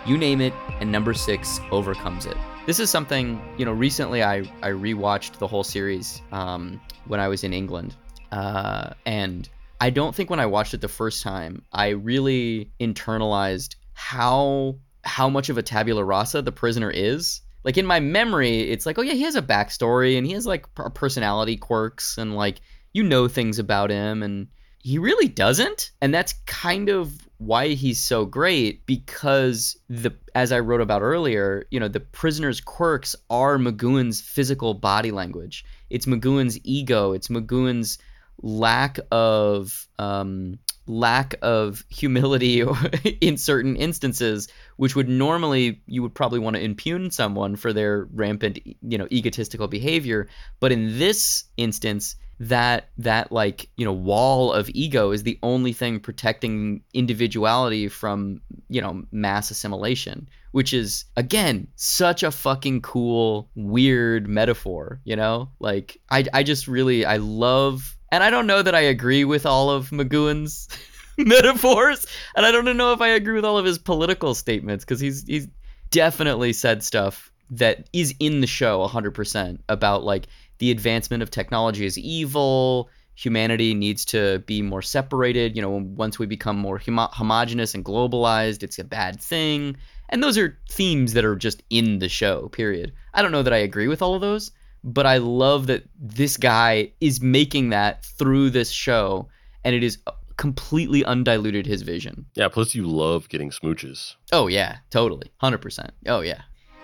[0.06, 2.38] You name it, and number six overcomes it.
[2.68, 7.28] This is something, you know, recently I, I rewatched the whole series um, when I
[7.28, 7.96] was in England.
[8.32, 9.50] Uh, and
[9.82, 15.28] I don't think when I watched it the first time, I really internalized how how
[15.28, 19.02] much of a tabula rasa the prisoner is Like in my memory, it's like, oh
[19.02, 22.62] yeah, he has a backstory and he has like personality quirks and like
[22.94, 24.48] you know things about him and
[24.80, 25.92] he really doesn't.
[26.02, 31.66] And that's kind of why he's so great because the as I wrote about earlier,
[31.72, 35.66] you know, the prisoner's quirks are McGoohan's physical body language.
[35.90, 37.14] It's McGoohan's ego.
[37.14, 37.98] It's McGoohan's
[38.42, 42.62] lack of um, lack of humility
[43.22, 44.48] in certain instances,
[44.84, 49.08] which would normally you would probably want to impugn someone for their rampant, you know,
[49.14, 50.28] egotistical behavior.
[50.60, 55.72] But in this instance, that that like you know wall of ego is the only
[55.72, 63.50] thing protecting individuality from you know mass assimilation which is again such a fucking cool
[63.56, 68.62] weird metaphor you know like i i just really i love and i don't know
[68.62, 70.68] that i agree with all of mcgoohan's
[71.18, 72.06] metaphors.
[72.36, 75.26] And i don't know if i agree with all of his political statements because he's
[75.26, 75.48] he's
[75.92, 80.26] definitely said stuff that is in the show 100% about like
[80.58, 82.90] the advancement of technology is evil.
[83.16, 85.56] Humanity needs to be more separated.
[85.56, 89.78] You know once we become more homo- homogenous and globalized it's a bad thing.
[90.10, 92.94] And those are themes that are just in the show period.
[93.14, 94.52] I don't know that i agree with all of those
[94.84, 99.28] but i love that this guy is making that through this show
[99.64, 99.98] and it is
[100.38, 104.16] completely undiluted his vision Yeah, plus you love getting smooches.
[104.32, 106.42] oh yeah totally 100% oh yeah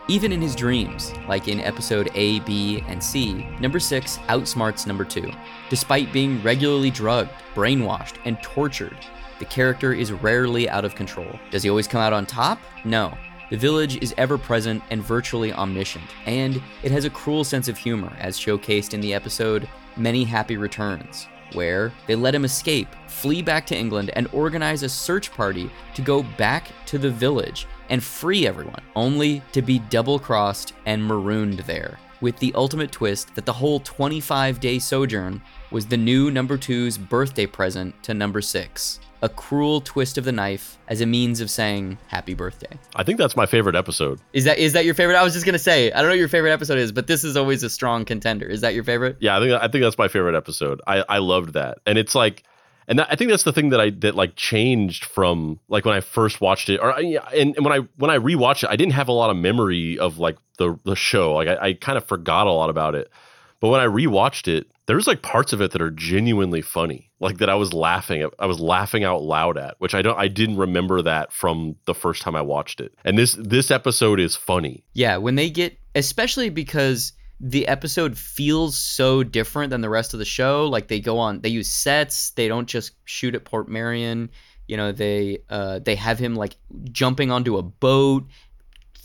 [0.08, 5.06] even in his dreams, like in episode A, B, and C, number 6 outsmarts number
[5.06, 5.30] 2.
[5.70, 8.98] Despite being regularly drugged, brainwashed, and tortured,
[9.38, 11.30] the character is rarely out of control.
[11.52, 12.58] Does he always come out on top?
[12.84, 13.16] No.
[13.52, 17.78] The village is ever present and virtually omniscient, and it has a cruel sense of
[17.78, 23.42] humor, as showcased in the episode Many Happy Returns, where they let him escape, flee
[23.42, 28.04] back to England, and organize a search party to go back to the village and
[28.04, 32.00] free everyone, only to be double crossed and marooned there.
[32.22, 35.42] With the ultimate twist that the whole 25 day sojourn
[35.72, 39.00] was the new number two's birthday present to number six.
[39.22, 42.80] A cruel twist of the knife as a means of saying happy birthday.
[42.96, 44.22] I think that's my favorite episode.
[44.32, 45.18] Is that is that your favorite?
[45.18, 47.26] I was just gonna say, I don't know what your favorite episode is, but this
[47.26, 48.48] is always a strong contender.
[48.48, 49.18] Is that your favorite?
[49.20, 50.82] Yeah, I think I think that's my favorite episode.
[50.88, 52.44] I I loved that, and it's like,
[52.88, 55.96] and that, I think that's the thing that I that like changed from like when
[55.96, 58.94] I first watched it, or and, and when I when I rewatched it, I didn't
[58.94, 61.34] have a lot of memory of like the the show.
[61.34, 63.12] Like I, I kind of forgot a lot about it,
[63.60, 67.38] but when I rewatched it, there's like parts of it that are genuinely funny, like
[67.38, 70.28] that I was laughing at, I was laughing out loud at, which I don't I
[70.28, 72.92] didn't remember that from the first time I watched it.
[73.06, 74.84] And this this episode is funny.
[74.94, 80.18] Yeah, when they get, especially because the episode feels so different than the rest of
[80.18, 80.66] the show.
[80.66, 82.32] Like they go on, they use sets.
[82.32, 84.30] They don't just shoot at Portmeirion.
[84.68, 86.56] You know, they uh, they have him like
[86.92, 88.26] jumping onto a boat,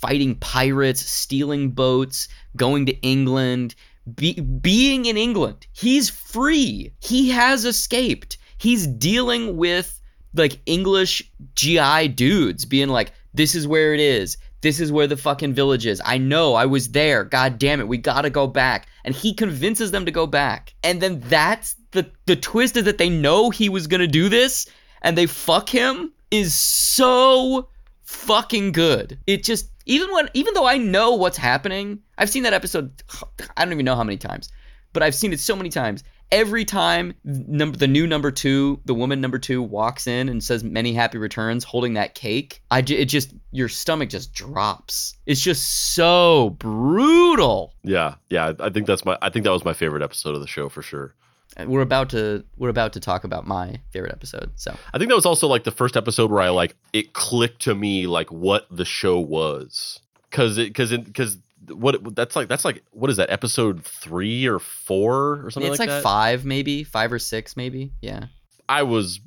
[0.00, 3.74] fighting pirates, stealing boats, going to England,
[4.14, 5.66] be, being in England.
[5.72, 6.92] He's free.
[7.00, 8.38] He has escaped.
[8.58, 10.00] He's dealing with
[10.34, 11.22] like English
[11.54, 14.36] GI dudes being like, this is where it is.
[14.60, 16.00] This is where the fucking village is.
[16.04, 17.24] I know, I was there.
[17.24, 18.86] God damn it, we gotta go back.
[19.04, 20.74] And he convinces them to go back.
[20.82, 24.66] And then that's the the twist is that they know he was gonna do this
[25.02, 27.68] and they fuck him is so
[28.04, 29.18] fucking good.
[29.26, 33.02] It just even when even though I know what's happening, I've seen that episode
[33.56, 34.50] I don't even know how many times,
[34.92, 36.04] but I've seen it so many times.
[36.32, 40.64] Every time number the new number two, the woman number two walks in and says
[40.64, 45.14] many happy returns, holding that cake, I it just your stomach just drops.
[45.26, 47.74] It's just so brutal.
[47.82, 48.52] Yeah, yeah.
[48.58, 50.82] I think that's my I think that was my favorite episode of the show for
[50.82, 51.14] sure.
[51.58, 54.52] We're about to we're about to talk about my favorite episode.
[54.56, 57.62] So I think that was also like the first episode where I like it clicked
[57.62, 60.00] to me like what the show was
[60.30, 61.38] because it because it because
[61.68, 65.78] what that's like that's like what is that episode three or four or something it's
[65.78, 68.26] like, like five maybe five or six maybe yeah.
[68.68, 69.20] I was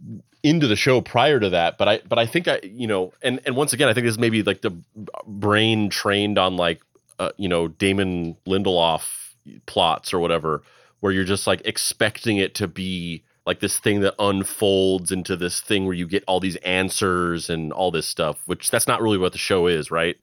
[0.43, 3.39] into the show prior to that, but I but I think I you know and
[3.45, 4.71] and once again I think this may be like the
[5.25, 6.81] brain trained on like
[7.19, 9.03] uh, you know Damon Lindelof
[9.65, 10.61] plots or whatever
[10.99, 15.61] where you're just like expecting it to be like this thing that unfolds into this
[15.61, 19.17] thing where you get all these answers and all this stuff which that's not really
[19.17, 20.17] what the show is right?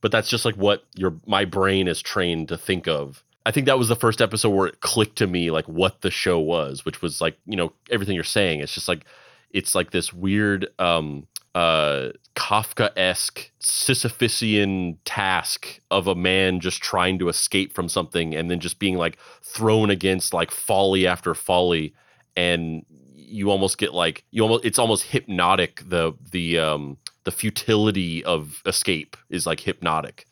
[0.00, 3.22] But that's just like what your my brain is trained to think of.
[3.46, 6.10] I think that was the first episode where it clicked to me like what the
[6.10, 8.60] show was which was like you know everything you're saying.
[8.60, 9.04] It's just like
[9.50, 17.28] it's like this weird um uh kafka-esque sisyphusian task of a man just trying to
[17.28, 21.94] escape from something and then just being like thrown against like folly after folly
[22.36, 22.84] and
[23.14, 28.60] you almost get like you almost it's almost hypnotic the the um the futility of
[28.66, 30.26] escape is like hypnotic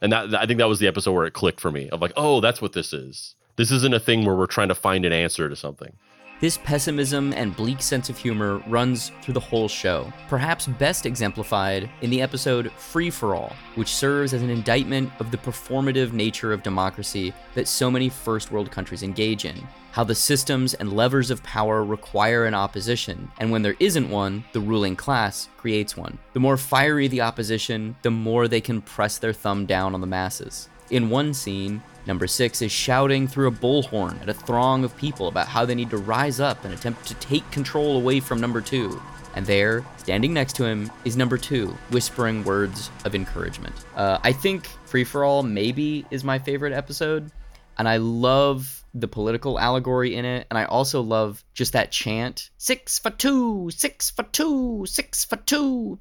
[0.00, 2.12] And that I think that was the episode where it clicked for me of like,
[2.16, 3.34] oh, that's what this is.
[3.56, 5.94] This isn't a thing where we're trying to find an answer to something.
[6.40, 11.90] This pessimism and bleak sense of humor runs through the whole show, perhaps best exemplified
[12.00, 16.52] in the episode Free for All, which serves as an indictment of the performative nature
[16.52, 19.66] of democracy that so many first world countries engage in.
[19.90, 24.44] How the systems and levers of power require an opposition, and when there isn't one,
[24.52, 26.20] the ruling class creates one.
[26.34, 30.06] The more fiery the opposition, the more they can press their thumb down on the
[30.06, 30.68] masses.
[30.90, 35.28] In one scene, Number six is shouting through a bullhorn at a throng of people
[35.28, 38.62] about how they need to rise up and attempt to take control away from number
[38.62, 38.98] two.
[39.34, 43.74] And there, standing next to him, is number two, whispering words of encouragement.
[43.94, 47.30] Uh, I think Free for All maybe is my favorite episode.
[47.76, 50.46] And I love the political allegory in it.
[50.48, 55.36] And I also love just that chant six for two, six for two, six for
[55.36, 55.98] two.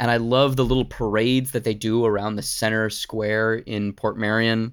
[0.00, 4.72] And I love the little parades that they do around the center square in Portmeirion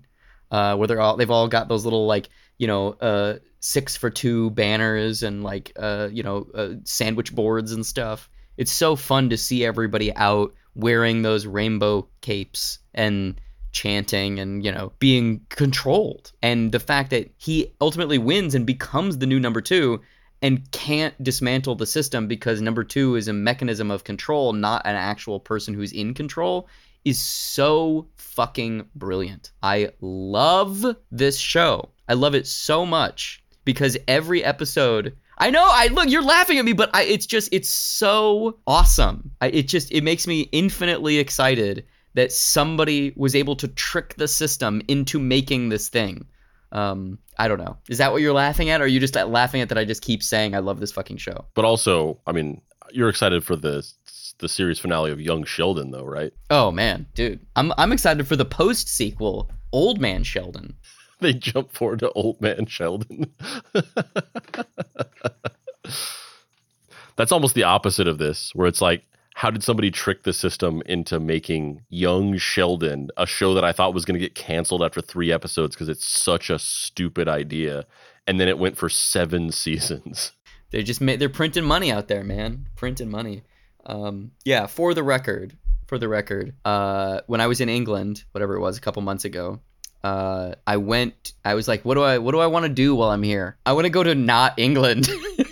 [0.52, 4.10] uh, where they're all they've all got those little like you know uh, six for
[4.10, 8.30] two banners and like uh, you know uh, sandwich boards and stuff.
[8.56, 13.40] It's so fun to see everybody out wearing those rainbow capes and
[13.74, 19.18] chanting and you know being controlled and the fact that he ultimately wins and becomes
[19.18, 20.02] the new number 2
[20.42, 24.96] and can't dismantle the system because number 2 is a mechanism of control not an
[24.96, 26.68] actual person who's in control
[27.06, 29.52] is so fucking brilliant.
[29.64, 31.90] I love this show.
[32.10, 36.66] I love it so much because every episode I know I look you're laughing at
[36.66, 39.32] me but I, it's just it's so awesome.
[39.40, 41.86] I, it just it makes me infinitely excited
[42.16, 46.26] that somebody was able to trick the system into making this thing.
[46.72, 47.78] Um, I don't know.
[47.90, 50.02] Is that what you're laughing at, or are you just laughing at that I just
[50.02, 51.46] keep saying I love this fucking show?
[51.54, 52.62] But also, I mean,
[52.92, 53.88] you're excited for the
[54.40, 56.32] the series finale of Young Sheldon, though, right?
[56.50, 60.76] Oh man, dude, I'm I'm excited for the post sequel, Old Man Sheldon.
[61.20, 63.34] they jump forward to Old Man Sheldon.
[67.16, 69.04] That's almost the opposite of this, where it's like,
[69.38, 73.94] how did somebody trick the system into making Young Sheldon a show that I thought
[73.94, 77.86] was going to get canceled after three episodes because it's such a stupid idea,
[78.26, 80.32] and then it went for seven seasons.
[80.72, 83.44] They just made they're printing money out there, man, printing money.
[83.86, 88.56] Um, yeah, for the record, for the record, uh, when I was in England, whatever
[88.56, 89.60] it was, a couple months ago,
[90.04, 91.34] uh, I went.
[91.46, 93.56] I was like, what do I what do I want to do while I'm here?
[93.68, 95.08] I want to go to not England.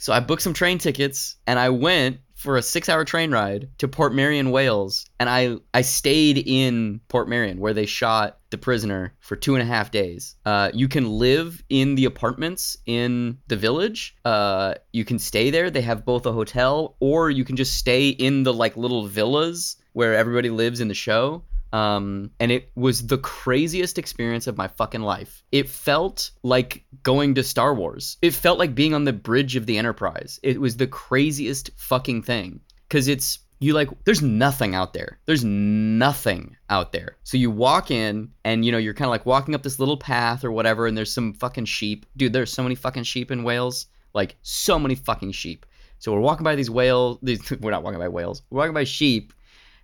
[0.00, 3.68] so I booked some train tickets and I went for a six hour train ride
[3.78, 5.04] to Portmeirion, Wales.
[5.20, 9.66] And I, I stayed in Portmeirion where they shot The Prisoner for two and a
[9.66, 10.36] half days.
[10.46, 14.16] Uh, you can live in the apartments in the village.
[14.24, 15.68] Uh, you can stay there.
[15.68, 19.76] They have both a hotel or you can just stay in the like little villas
[19.92, 21.42] where everybody lives in the show.
[21.72, 25.42] Um, and it was the craziest experience of my fucking life.
[25.52, 28.16] It felt like going to Star Wars.
[28.22, 30.40] It felt like being on the bridge of the Enterprise.
[30.42, 32.60] It was the craziest fucking thing.
[32.88, 35.20] Cause it's, you like, there's nothing out there.
[35.26, 37.18] There's nothing out there.
[37.22, 39.98] So you walk in and, you know, you're kind of like walking up this little
[39.98, 42.06] path or whatever, and there's some fucking sheep.
[42.16, 43.86] Dude, there's so many fucking sheep in Wales.
[44.12, 45.66] Like, so many fucking sheep.
[45.98, 47.18] So we're walking by these whales.
[47.22, 48.42] These, we're not walking by whales.
[48.50, 49.34] We're walking by sheep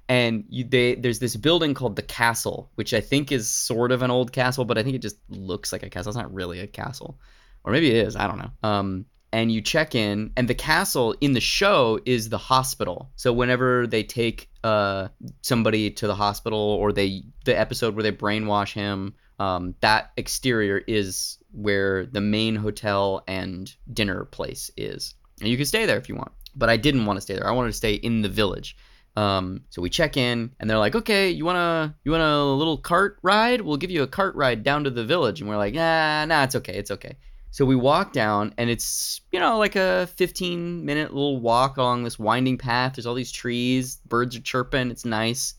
[0.09, 4.02] and you, they, there's this building called the castle which i think is sort of
[4.02, 6.11] an old castle but i think it just looks like a castle.
[6.11, 7.18] It's not really a castle.
[7.64, 8.50] Or maybe it is i don't know.
[8.62, 13.11] Um, and you check in and the castle in the show is the hospital.
[13.16, 15.09] So whenever they take uh,
[15.42, 20.78] somebody to the hospital or they the episode where they brainwash him um, that exterior
[20.78, 25.14] is where the main hotel and dinner place is.
[25.40, 27.46] And you can stay there if you want but i didn't want to stay there.
[27.46, 28.76] I wanted to stay in the village
[29.16, 32.76] um, so we check in, and they're like, "Okay, you wanna you want a little
[32.76, 33.62] cart ride?
[33.62, 36.44] We'll give you a cart ride down to the village." And we're like, "Nah, nah,
[36.44, 37.16] it's okay, it's okay."
[37.50, 42.04] So we walk down, and it's you know like a 15 minute little walk along
[42.04, 42.94] this winding path.
[42.94, 44.90] There's all these trees, birds are chirping.
[44.90, 45.54] It's nice,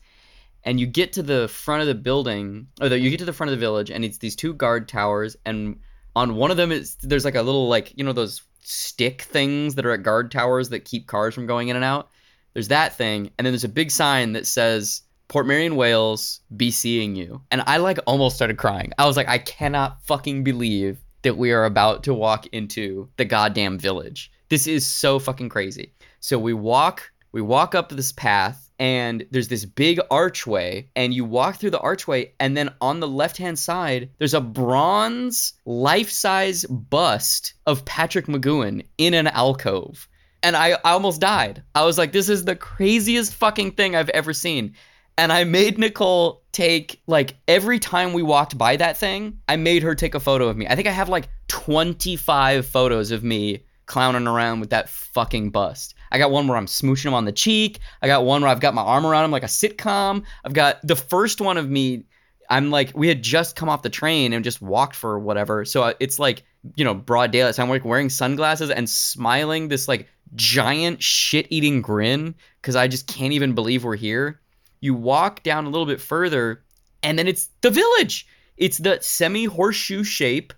[0.62, 3.50] and you get to the front of the building, or you get to the front
[3.50, 5.80] of the village, and it's these two guard towers, and
[6.14, 9.74] on one of them is there's like a little like you know those stick things
[9.74, 12.10] that are at guard towers that keep cars from going in and out
[12.58, 17.14] there's that thing, and then there's a big sign that says Portmeirion, Wales, be seeing
[17.14, 17.40] you.
[17.52, 18.90] And I like almost started crying.
[18.98, 23.24] I was like, I cannot fucking believe that we are about to walk into the
[23.24, 24.32] goddamn village.
[24.48, 25.92] This is so fucking crazy.
[26.18, 31.24] So we walk, we walk up this path, and there's this big archway, and you
[31.24, 36.10] walk through the archway, and then on the left hand side, there's a bronze life
[36.10, 40.08] size bust of Patrick McGoohan in an alcove
[40.42, 41.62] and I, I almost died.
[41.74, 44.74] I was like, this is the craziest fucking thing I've ever seen.
[45.16, 49.82] And I made Nicole take like every time we walked by that thing, I made
[49.82, 50.66] her take a photo of me.
[50.68, 55.94] I think I have like 25 photos of me clowning around with that fucking bust.
[56.12, 57.80] I got one where I'm smooching him on the cheek.
[58.00, 60.22] I got one where I've got my arm around him like a sitcom.
[60.44, 62.04] I've got the first one of me.
[62.50, 65.64] I'm like, we had just come off the train and just walked for whatever.
[65.64, 66.44] So uh, it's like,
[66.76, 67.56] you know, broad daylight.
[67.56, 72.88] So I'm like wearing sunglasses and smiling this like giant shit eating grin because I
[72.88, 74.40] just can't even believe we're here.
[74.80, 76.62] You walk down a little bit further
[77.02, 78.26] and then it's the village.
[78.56, 80.52] It's the semi horseshoe shape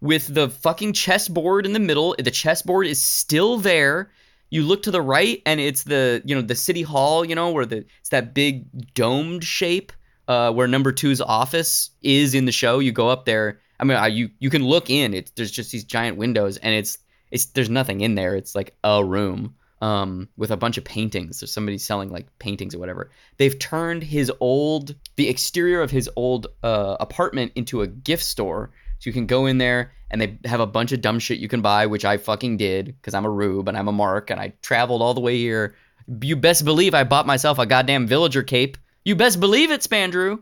[0.00, 2.14] with the fucking chessboard in the middle.
[2.18, 4.10] The chessboard is still there
[4.50, 7.50] you look to the right and it's the you know the city hall you know
[7.50, 8.64] where the it's that big
[8.94, 9.92] domed shape
[10.28, 13.98] uh, where number two's office is in the show you go up there i mean
[14.12, 16.98] you you can look in it there's just these giant windows and it's
[17.36, 21.40] it's there's nothing in there it's like a room um, with a bunch of paintings
[21.40, 26.08] there's somebody selling like paintings or whatever they've turned his old the exterior of his
[26.16, 30.38] old uh, apartment into a gift store so you can go in there and they
[30.44, 33.24] have a bunch of dumb shit you can buy, which I fucking did because I'm
[33.24, 35.74] a rube and I'm a mark and I traveled all the way here.
[36.22, 38.78] You best believe I bought myself a goddamn villager cape.
[39.04, 40.38] You best believe it, Spandrew.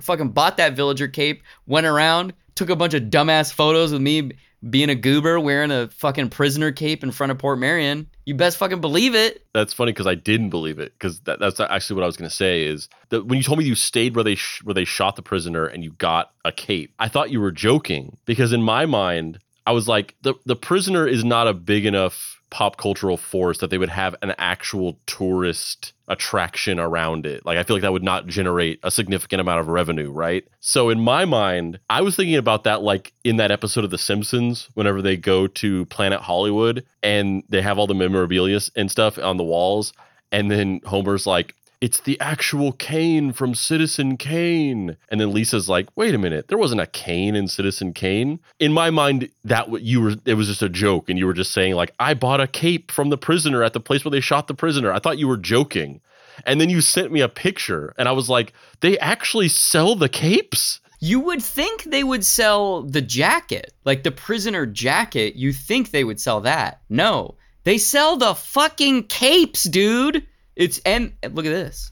[0.00, 4.00] I fucking bought that villager cape, went around, took a bunch of dumbass photos with
[4.00, 4.32] me
[4.68, 8.06] being a goober wearing a fucking prisoner cape in front of Portmeirion.
[8.24, 9.44] You best fucking believe it.
[9.54, 12.28] That's funny because I didn't believe it because that, that's actually what I was going
[12.28, 14.84] to say is that when you told me you stayed where they sh- where they
[14.84, 18.62] shot the prisoner and you got a cape, I thought you were joking because in
[18.62, 23.16] my mind I was like the the prisoner is not a big enough pop cultural
[23.16, 27.44] force that they would have an actual tourist attraction around it.
[27.44, 30.46] Like I feel like that would not generate a significant amount of revenue, right?
[30.60, 33.98] So in my mind, I was thinking about that like in that episode of The
[33.98, 39.18] Simpsons whenever they go to Planet Hollywood and they have all the memorabilia and stuff
[39.18, 39.92] on the walls
[40.30, 44.96] and then Homer's like, it's the actual Kane from Citizen Kane.
[45.08, 48.40] And then Lisa's like, wait a minute, there wasn't a Kane in Citizen Kane.
[48.58, 51.52] In my mind, that you were it was just a joke, and you were just
[51.52, 54.48] saying like, I bought a cape from the prisoner at the place where they shot
[54.48, 54.92] the prisoner.
[54.92, 56.00] I thought you were joking.
[56.46, 60.08] And then you sent me a picture, and I was like, they actually sell the
[60.08, 60.80] capes.
[61.00, 65.34] You would think they would sell the jacket, like the prisoner jacket.
[65.34, 66.80] You think they would sell that.
[66.88, 70.26] No, they sell the fucking capes, dude.
[70.58, 71.88] It's and look at this.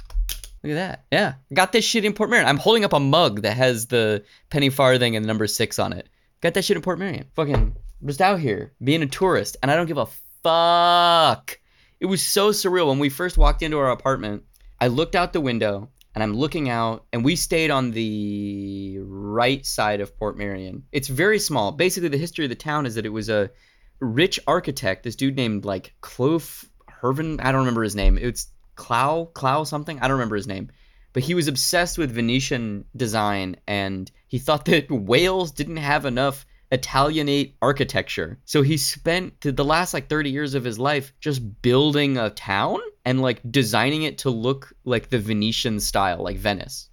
[0.62, 1.04] Look at that.
[1.12, 1.34] Yeah.
[1.54, 2.44] Got this shit in Portmeirion.
[2.44, 5.92] I'm holding up a mug that has the penny farthing and the number six on
[5.92, 6.08] it.
[6.40, 7.26] Got that shit in Portmeirion.
[7.34, 10.06] Fucking just out here being a tourist and I don't give a
[10.42, 11.58] fuck.
[12.00, 14.42] It was so surreal when we first walked into our apartment.
[14.80, 19.66] I looked out the window and I'm looking out, and we stayed on the right
[19.66, 20.80] side of Portmeirion.
[20.90, 21.72] It's very small.
[21.72, 23.50] Basically, the history of the town is that it was a
[24.00, 27.38] rich architect, this dude named like Clove Herven.
[27.40, 28.16] I don't remember his name.
[28.16, 28.46] It's
[28.76, 29.98] Clow, Clow something.
[29.98, 30.70] I don't remember his name.
[31.12, 36.46] But he was obsessed with Venetian design and he thought that Wales didn't have enough
[36.70, 38.38] Italianate architecture.
[38.44, 42.78] So he spent the last like 30 years of his life just building a town
[43.04, 46.90] and like designing it to look like the Venetian style, like Venice.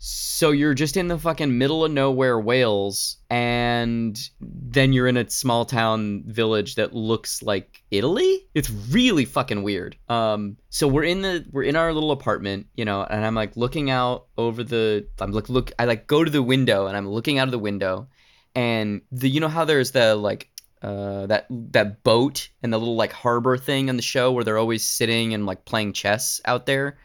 [0.00, 5.28] So you're just in the fucking middle of nowhere Wales and then you're in a
[5.28, 8.46] small town village that looks like Italy.
[8.54, 9.96] It's really fucking weird.
[10.08, 13.56] Um so we're in the we're in our little apartment, you know, and I'm like
[13.56, 17.08] looking out over the I'm like look I like go to the window and I'm
[17.08, 18.08] looking out of the window
[18.54, 20.48] and the you know how there's the like
[20.82, 24.58] uh, that that boat and the little like harbor thing in the show where they're
[24.58, 26.98] always sitting and like playing chess out there.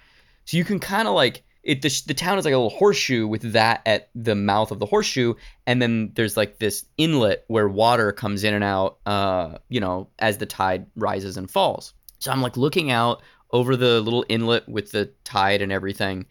[0.46, 3.26] So you can kind of like it the, the town is like a little horseshoe
[3.26, 5.34] with that at the mouth of the horseshoe.
[5.66, 10.10] And then there's like this inlet where water comes in and out uh you know
[10.20, 11.94] as the tide rises and falls.
[12.20, 16.26] So i'm like looking out over the little inlet with the tide and everything.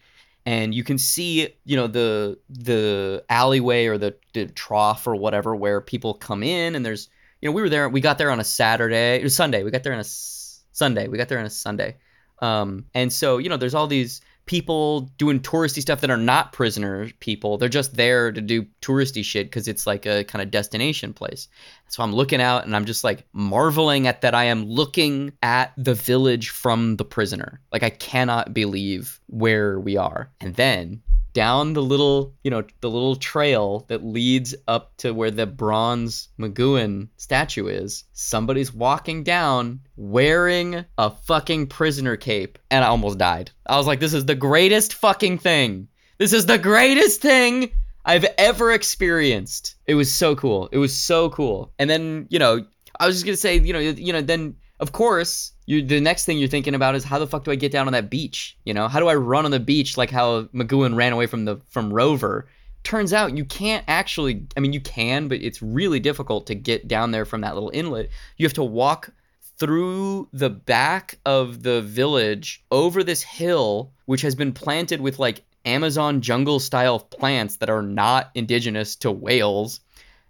[0.45, 5.57] And you can see you know the the alleyway or the, the trough or whatever
[5.57, 6.75] where people come in.
[6.75, 7.09] And there's
[7.41, 9.63] you know we were there we got there on a saturday it was sunday.
[9.63, 11.09] We got there on a sunday.
[11.09, 11.97] We got there on a sunday.
[12.41, 16.53] Um and so you know there's all these people doing touristy stuff that are not
[16.53, 17.59] prisoner people.
[17.59, 21.49] They're just there to do touristy shit because it's like a kind of destination place.
[21.89, 25.73] So I'm looking out and I'm just like marveling at that I am looking at
[25.77, 27.61] the village from the prisoner.
[27.73, 30.31] Like I cannot believe where we are.
[30.41, 31.03] And then
[31.33, 36.29] down the little, you know, the little trail that leads up to where the bronze
[36.39, 42.59] McGoohan statue is, somebody's walking down wearing a fucking prisoner cape.
[42.71, 43.51] And I almost died.
[43.67, 45.89] I was like, this is the greatest fucking thing.
[46.19, 47.71] This is the greatest thing
[48.05, 49.77] I've ever experienced.
[49.87, 50.69] It was so cool.
[50.73, 51.73] It was so cool.
[51.79, 52.65] And then, you know,
[53.01, 56.25] I was just gonna say, you know, you know, then of course, you the next
[56.25, 58.59] thing you're thinking about is how the fuck do I get down on that beach?
[58.65, 61.45] You know, how do I run on the beach like how McGoohan ran away from
[61.45, 62.49] the from Rover?
[62.83, 64.45] Turns out you can't actually.
[64.57, 67.71] I mean, you can, but it's really difficult to get down there from that little
[67.73, 68.11] inlet.
[68.37, 69.11] You have to walk
[69.57, 75.45] through the back of the village over this hill, which has been planted with like
[75.65, 79.79] Amazon jungle style plants that are not indigenous to Wales,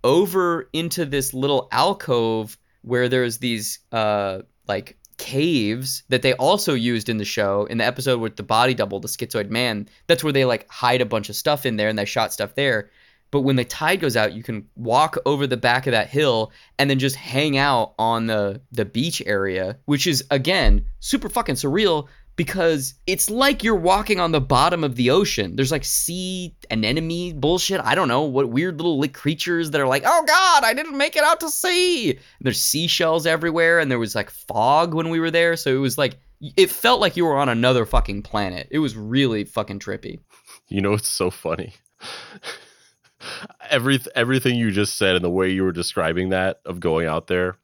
[0.04, 7.08] over into this little alcove where there's these uh like caves that they also used
[7.08, 10.32] in the show in the episode with the body double the schizoid man that's where
[10.32, 12.90] they like hide a bunch of stuff in there and they shot stuff there.
[13.30, 16.52] But when the tide goes out you can walk over the back of that hill
[16.78, 21.54] and then just hang out on the the beach area which is again super fucking
[21.54, 25.56] surreal because it's like you're walking on the bottom of the ocean.
[25.56, 27.80] There's like sea anemone bullshit.
[27.82, 31.16] I don't know what weird little creatures that are like, oh god, I didn't make
[31.16, 32.10] it out to sea.
[32.10, 35.78] And there's seashells everywhere, and there was like fog when we were there, so it
[35.78, 36.18] was like
[36.56, 38.68] it felt like you were on another fucking planet.
[38.70, 40.18] It was really fucking trippy.
[40.68, 41.74] You know, it's so funny.
[43.70, 47.28] Every everything you just said and the way you were describing that of going out
[47.28, 47.56] there,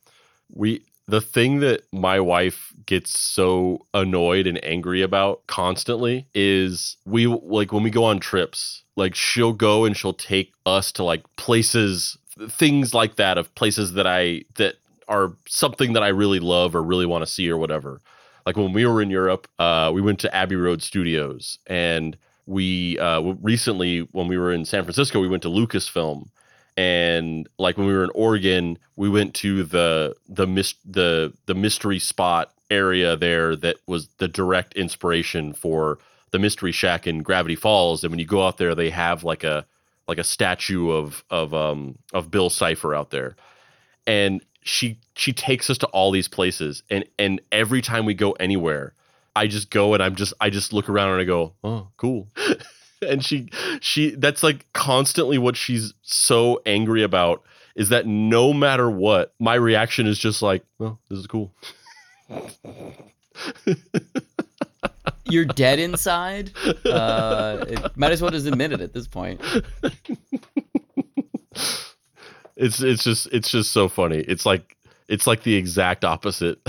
[0.53, 7.27] we the thing that my wife gets so annoyed and angry about constantly is we
[7.27, 11.23] like when we go on trips like she'll go and she'll take us to like
[11.37, 12.19] places
[12.49, 14.77] things like that of places that I that
[15.09, 18.01] are something that I really love or really want to see or whatever.
[18.47, 22.17] Like when we were in Europe, uh, we went to Abbey Road Studios, and
[22.47, 26.29] we uh, recently when we were in San Francisco, we went to Lucasfilm,
[26.77, 31.55] and like when we were in Oregon, we went to the the mis- the the
[31.55, 35.99] mystery spot area there that was the direct inspiration for
[36.31, 38.05] the Mystery Shack in Gravity Falls.
[38.05, 39.67] And when you go out there, they have like a
[40.07, 43.37] like a statue of of um of Bill Cipher out there,
[44.07, 48.33] and she she takes us to all these places, and and every time we go
[48.33, 48.95] anywhere,
[49.35, 52.29] I just go and I'm just I just look around and I go, oh, cool.
[53.03, 53.49] and she
[53.81, 57.43] she that's like constantly what she's so angry about
[57.75, 61.53] is that no matter what my reaction is just like oh this is cool
[65.25, 66.51] you're dead inside
[66.87, 69.41] uh it, might as well just admit it at this point
[72.57, 74.77] it's it's just it's just so funny it's like
[75.09, 76.59] it's like the exact opposite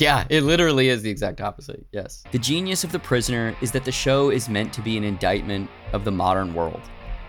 [0.00, 1.84] Yeah, it literally is the exact opposite.
[1.92, 2.24] Yes.
[2.32, 5.68] The genius of The Prisoner is that the show is meant to be an indictment
[5.92, 6.80] of the modern world.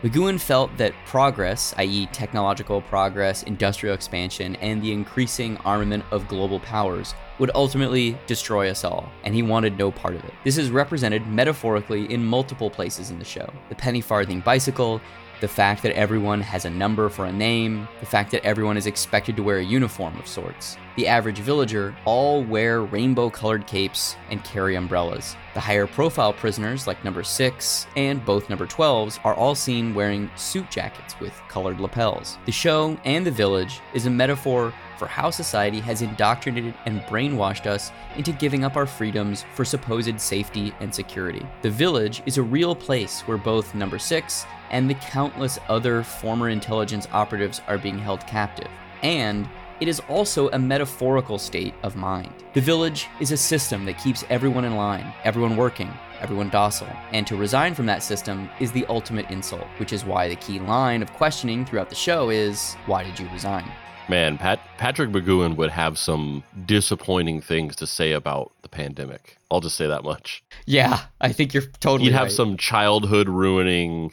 [0.03, 6.59] McGoohan felt that progress, i.e., technological progress, industrial expansion, and the increasing armament of global
[6.59, 10.33] powers, would ultimately destroy us all, and he wanted no part of it.
[10.43, 14.99] This is represented metaphorically in multiple places in the show the penny farthing bicycle,
[15.41, 18.85] the fact that everyone has a number for a name, the fact that everyone is
[18.85, 20.77] expected to wear a uniform of sorts.
[20.97, 25.35] The average villager all wear rainbow colored capes and carry umbrellas.
[25.55, 30.29] The higher profile prisoners, like number 6 and both number 12s, are all seen wearing
[30.35, 32.37] suit jackets with colored lapels.
[32.45, 37.65] The show and the village is a metaphor for how society has indoctrinated and brainwashed
[37.65, 41.43] us into giving up our freedoms for supposed safety and security.
[41.63, 46.49] The village is a real place where both number 6 and the countless other former
[46.49, 48.69] intelligence operatives are being held captive.
[49.03, 49.47] And
[49.79, 52.33] it is also a metaphorical state of mind.
[52.53, 56.95] The village is a system that keeps everyone in line, everyone working, everyone docile.
[57.11, 60.59] And to resign from that system is the ultimate insult, which is why the key
[60.59, 63.65] line of questioning throughout the show is why did you resign?
[64.07, 69.37] Man, Pat, Patrick McGoohan would have some disappointing things to say about the pandemic.
[69.49, 70.43] I'll just say that much.
[70.65, 72.09] Yeah, I think you're totally.
[72.09, 72.31] He'd have right.
[72.31, 74.11] some childhood ruining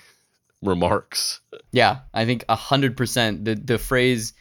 [0.63, 1.41] remarks.
[1.73, 3.45] Yeah, I think a hundred percent.
[3.45, 4.33] The the phrase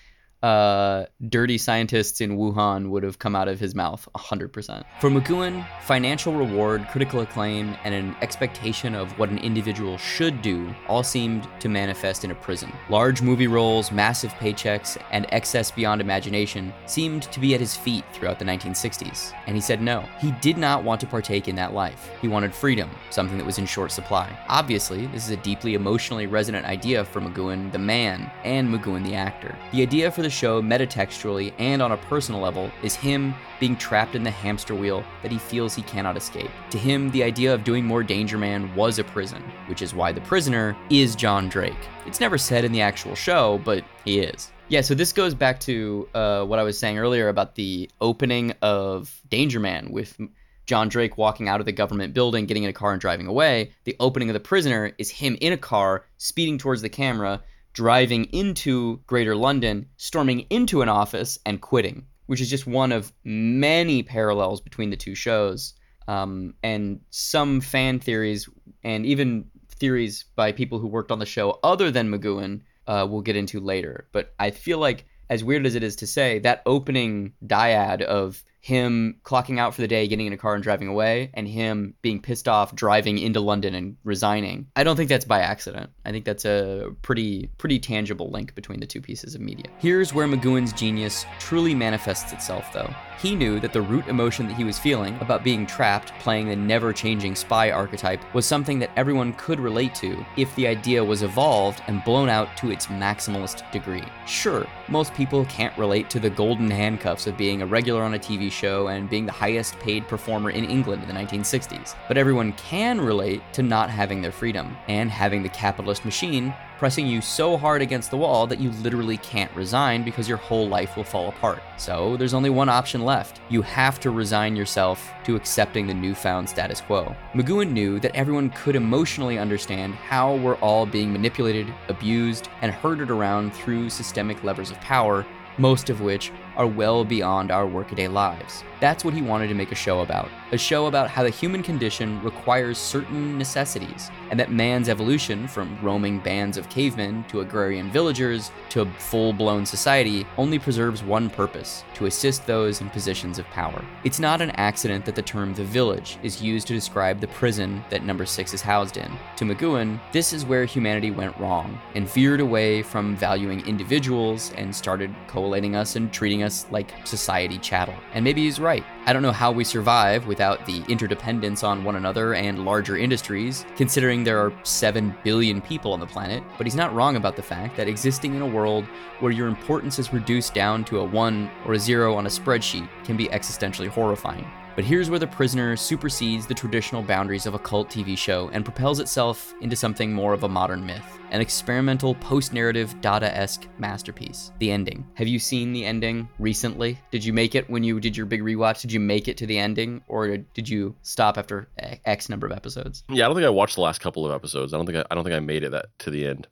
[0.44, 4.84] uh, dirty scientists in Wuhan would have come out of his mouth 100%.
[5.02, 10.74] For McGoohan, financial reward, critical acclaim, and an expectation of what an individual should do
[10.88, 12.72] all seemed to manifest in a prison.
[12.90, 18.04] Large movie roles, massive paychecks, and excess beyond imagination seemed to be at his feet
[18.14, 19.34] throughout the 1960s.
[19.48, 20.08] And he said no.
[20.20, 22.12] He did not want to partake in that life.
[22.22, 24.38] He wanted freedom, something that was in short supply.
[24.48, 29.16] Obviously, this is a deeply emotionally resonant idea for McGoohan, the man, and McGoohan, the
[29.16, 29.56] actor.
[29.72, 34.16] The idea for the show metatextually and on a personal level is him being trapped
[34.16, 36.50] in the hamster wheel that he feels he cannot escape.
[36.72, 40.12] To him, the idea of doing more Danger Man was a prison, which is why
[40.12, 41.74] the prisoner is John Drake.
[42.06, 44.52] It's never said in the actual show, but he is.
[44.70, 48.54] Yeah, so this goes back to uh, what I was saying earlier about the opening
[48.62, 50.20] of Danger Man with
[50.66, 53.72] John Drake walking out of the government building, getting in a car and driving away.
[53.86, 57.42] The opening of The Prisoner is him in a car, speeding towards the camera,
[57.78, 62.08] driving into Greater London, storming into an office, and quitting.
[62.28, 65.74] which is just one of many parallels between the two shows.
[66.08, 68.48] Um, and some fan theories
[68.84, 73.22] and even theories by people who worked on the show other than McGoohan uh, we'll
[73.22, 74.08] get into later.
[74.14, 78.42] But I feel like, as weird as it is to say, that opening dyad of
[78.68, 81.94] him clocking out for the day, getting in a car and driving away, and him
[82.02, 84.68] being pissed off driving into London and resigning.
[84.76, 85.90] I don't think that's by accident.
[86.04, 89.68] I think that's a pretty pretty tangible link between the two pieces of media.
[89.78, 92.94] Here's where McGoohan's genius truly manifests itself though.
[93.22, 96.56] He knew that the root emotion that he was feeling about being trapped playing the
[96.58, 101.24] never changing spy archetype was something that everyone could relate to if the idea was
[101.24, 104.04] evolved and blown out to its maximalist degree.
[104.28, 108.20] Sure, most people can't relate to the golden handcuffs of being a regular on a
[108.20, 112.54] TV show and being the highest paid performer in England in the 1960s, but everyone
[112.54, 117.58] can relate to not having their freedom and having the capitalist machine pressing you so
[117.58, 121.30] hard against the wall that you literally can't resign because your whole life will fall
[121.30, 121.62] apart.
[121.78, 123.42] So there's only one option left.
[123.50, 127.16] You have to resign yourself to accepting the newfound status quo.
[127.34, 133.10] McGoohan knew that everyone could emotionally understand how we're all being manipulated, abused, and herded
[133.10, 135.26] around through systemic levers of power
[135.58, 138.64] most of which are well beyond our workaday lives.
[138.82, 141.62] That's what he wanted to make a show about a show about how the human
[141.62, 147.92] condition requires certain necessities, and that man's evolution from roaming bands of cavemen to agrarian
[147.92, 153.40] villagers to a full blown society only preserves one purpose to assist those in positions
[153.40, 153.84] of power.
[154.06, 157.84] It's not an accident that the term the village is used to describe the prison
[157.90, 159.12] that number six is housed in.
[159.36, 164.74] To McGoohan, this is where humanity went wrong and veered away from valuing individuals and
[164.74, 167.96] started collating us and treating us like society chattel.
[168.14, 168.84] And maybe he's right.
[169.06, 173.66] I don't know how we survive without the interdependence on one another and larger industries,
[173.76, 177.42] considering there are 7 billion people on the planet, but he's not wrong about the
[177.42, 178.86] fact that existing in a world
[179.20, 182.88] where your importance is reduced down to a 1 or a 0 on a spreadsheet
[183.04, 184.46] can be existentially horrifying.
[184.78, 188.64] But here's where The Prisoner supersedes the traditional boundaries of a cult TV show and
[188.64, 193.68] propels itself into something more of a modern myth, an experimental post narrative Dada esque
[193.80, 194.52] masterpiece.
[194.60, 195.04] The ending.
[195.16, 197.00] Have you seen the ending recently?
[197.10, 198.82] Did you make it when you did your big rewatch?
[198.82, 201.70] Did you make it to the ending or did you stop after
[202.06, 203.04] X number of episodes?
[203.10, 204.76] Yeah, I don't think I watched the last couple of episodes.
[204.76, 206.48] I don't think I, I don't think I made it that to the end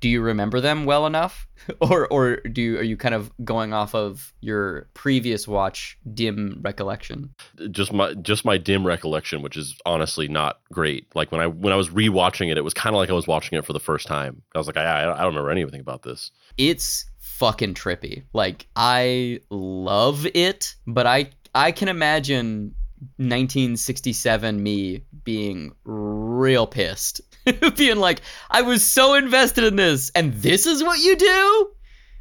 [0.00, 1.46] do you remember them well enough?
[1.80, 6.58] Or or do you, are you kind of going off of your previous watch dim
[6.62, 7.34] recollection?
[7.70, 11.06] Just my just my dim recollection which is honestly not great.
[11.14, 13.26] Like when i when i was rewatching it it was kind of like i was
[13.26, 14.42] watching it for the first time.
[14.54, 16.30] I was like i, I don't remember anything about this.
[16.56, 18.24] It's fucking trippy.
[18.32, 22.74] Like i love it but i i can imagine
[23.16, 27.20] 1967 me being real pissed
[27.76, 31.70] being like, I was so invested in this, and this is what you do.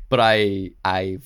[0.10, 1.20] But I I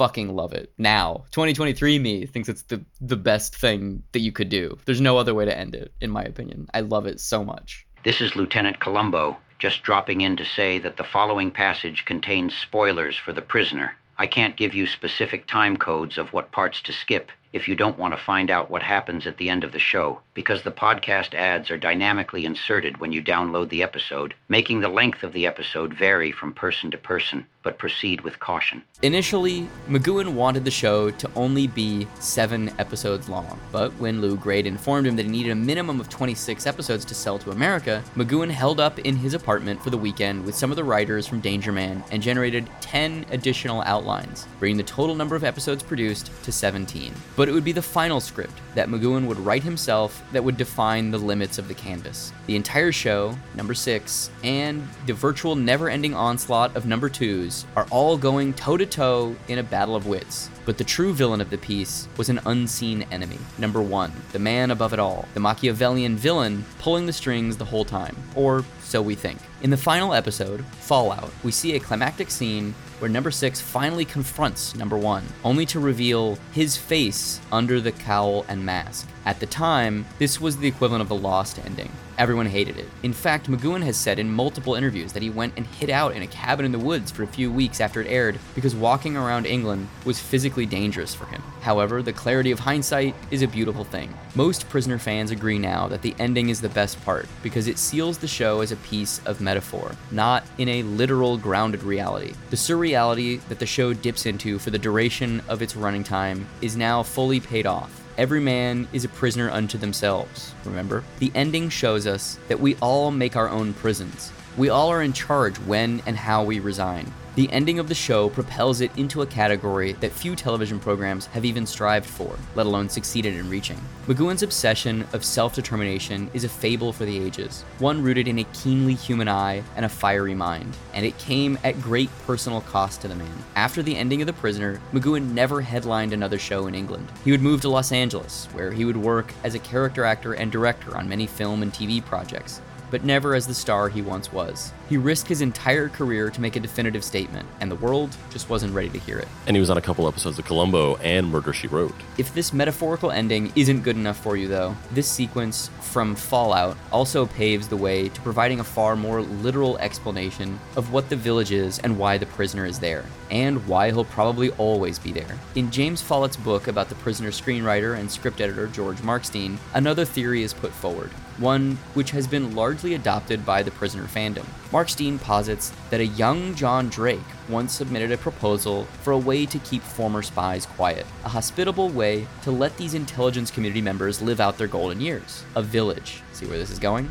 [0.00, 0.72] fucking love it.
[0.78, 4.78] Now, 2023 me thinks it's the the best thing that you could do.
[4.84, 6.68] There's no other way to end it, in my opinion.
[6.72, 7.86] I love it so much.
[8.04, 13.16] This is Lieutenant Columbo, just dropping in to say that the following passage contains spoilers
[13.16, 13.94] for the prisoner.
[14.16, 17.98] I can't give you specific time codes of what parts to skip if you don't
[17.98, 21.34] want to find out what happens at the end of the show, because the podcast
[21.34, 25.92] ads are dynamically inserted when you download the episode, making the length of the episode
[25.92, 28.82] vary from person to person, but proceed with caution.
[29.02, 34.66] Initially, McGoohan wanted the show to only be seven episodes long, but when Lew Grade
[34.66, 38.50] informed him that he needed a minimum of 26 episodes to sell to America, McGoohan
[38.50, 41.72] held up in his apartment for the weekend with some of the writers from Danger
[41.72, 47.12] Man and generated 10 additional outlines, bringing the total number of episodes produced to 17
[47.40, 51.10] but it would be the final script that McGoohan would write himself that would define
[51.10, 52.34] the limits of the canvas.
[52.44, 57.86] The entire show, number six, and the virtual never ending onslaught of number twos are
[57.90, 60.50] all going toe to toe in a battle of wits.
[60.66, 63.38] But the true villain of the piece was an unseen enemy.
[63.56, 67.86] Number one, the man above it all, the Machiavellian villain pulling the strings the whole
[67.86, 68.16] time.
[68.34, 69.38] Or so we think.
[69.62, 74.76] In the final episode, Fallout, we see a climactic scene where number six finally confronts
[74.76, 79.08] number one, only to reveal his face under the cowl and mask.
[79.26, 81.90] At the time, this was the equivalent of the Lost ending.
[82.20, 82.86] Everyone hated it.
[83.02, 86.20] In fact, McGoohan has said in multiple interviews that he went and hid out in
[86.20, 89.46] a cabin in the woods for a few weeks after it aired because walking around
[89.46, 91.42] England was physically dangerous for him.
[91.62, 94.12] However, the clarity of hindsight is a beautiful thing.
[94.34, 98.18] Most prisoner fans agree now that the ending is the best part because it seals
[98.18, 102.34] the show as a piece of metaphor, not in a literal grounded reality.
[102.50, 106.76] The surreality that the show dips into for the duration of its running time is
[106.76, 111.02] now fully paid off Every man is a prisoner unto themselves, remember?
[111.20, 114.30] The ending shows us that we all make our own prisons.
[114.58, 117.10] We all are in charge when and how we resign.
[117.36, 121.44] The ending of the show propels it into a category that few television programs have
[121.44, 123.80] even strived for, let alone succeeded in reaching.
[124.08, 128.44] McGoohan's obsession of self determination is a fable for the ages, one rooted in a
[128.52, 133.08] keenly human eye and a fiery mind, and it came at great personal cost to
[133.08, 133.44] the man.
[133.54, 137.12] After the ending of The Prisoner, McGoohan never headlined another show in England.
[137.24, 140.50] He would move to Los Angeles, where he would work as a character actor and
[140.50, 142.60] director on many film and TV projects
[142.90, 144.72] but never as the star he once was.
[144.88, 148.74] He risked his entire career to make a definitive statement, and the world just wasn't
[148.74, 149.28] ready to hear it.
[149.46, 151.94] And he was on a couple episodes of Columbo and Murder She Wrote.
[152.18, 157.26] If this metaphorical ending isn't good enough for you, though, this sequence from Fallout also
[157.26, 161.78] paves the way to providing a far more literal explanation of what the village is
[161.80, 165.38] and why the prisoner is there, and why he'll probably always be there.
[165.54, 170.42] In James Follett's book about the prisoner screenwriter and script editor George Markstein, another theory
[170.42, 171.10] is put forward
[171.40, 174.44] one which has been largely adopted by the prisoner fandom.
[174.70, 177.18] Markstein posits that a young John Drake
[177.48, 182.26] once submitted a proposal for a way to keep former spies quiet, a hospitable way
[182.42, 185.42] to let these intelligence community members live out their golden years.
[185.56, 186.22] A village.
[186.32, 187.10] See where this is going?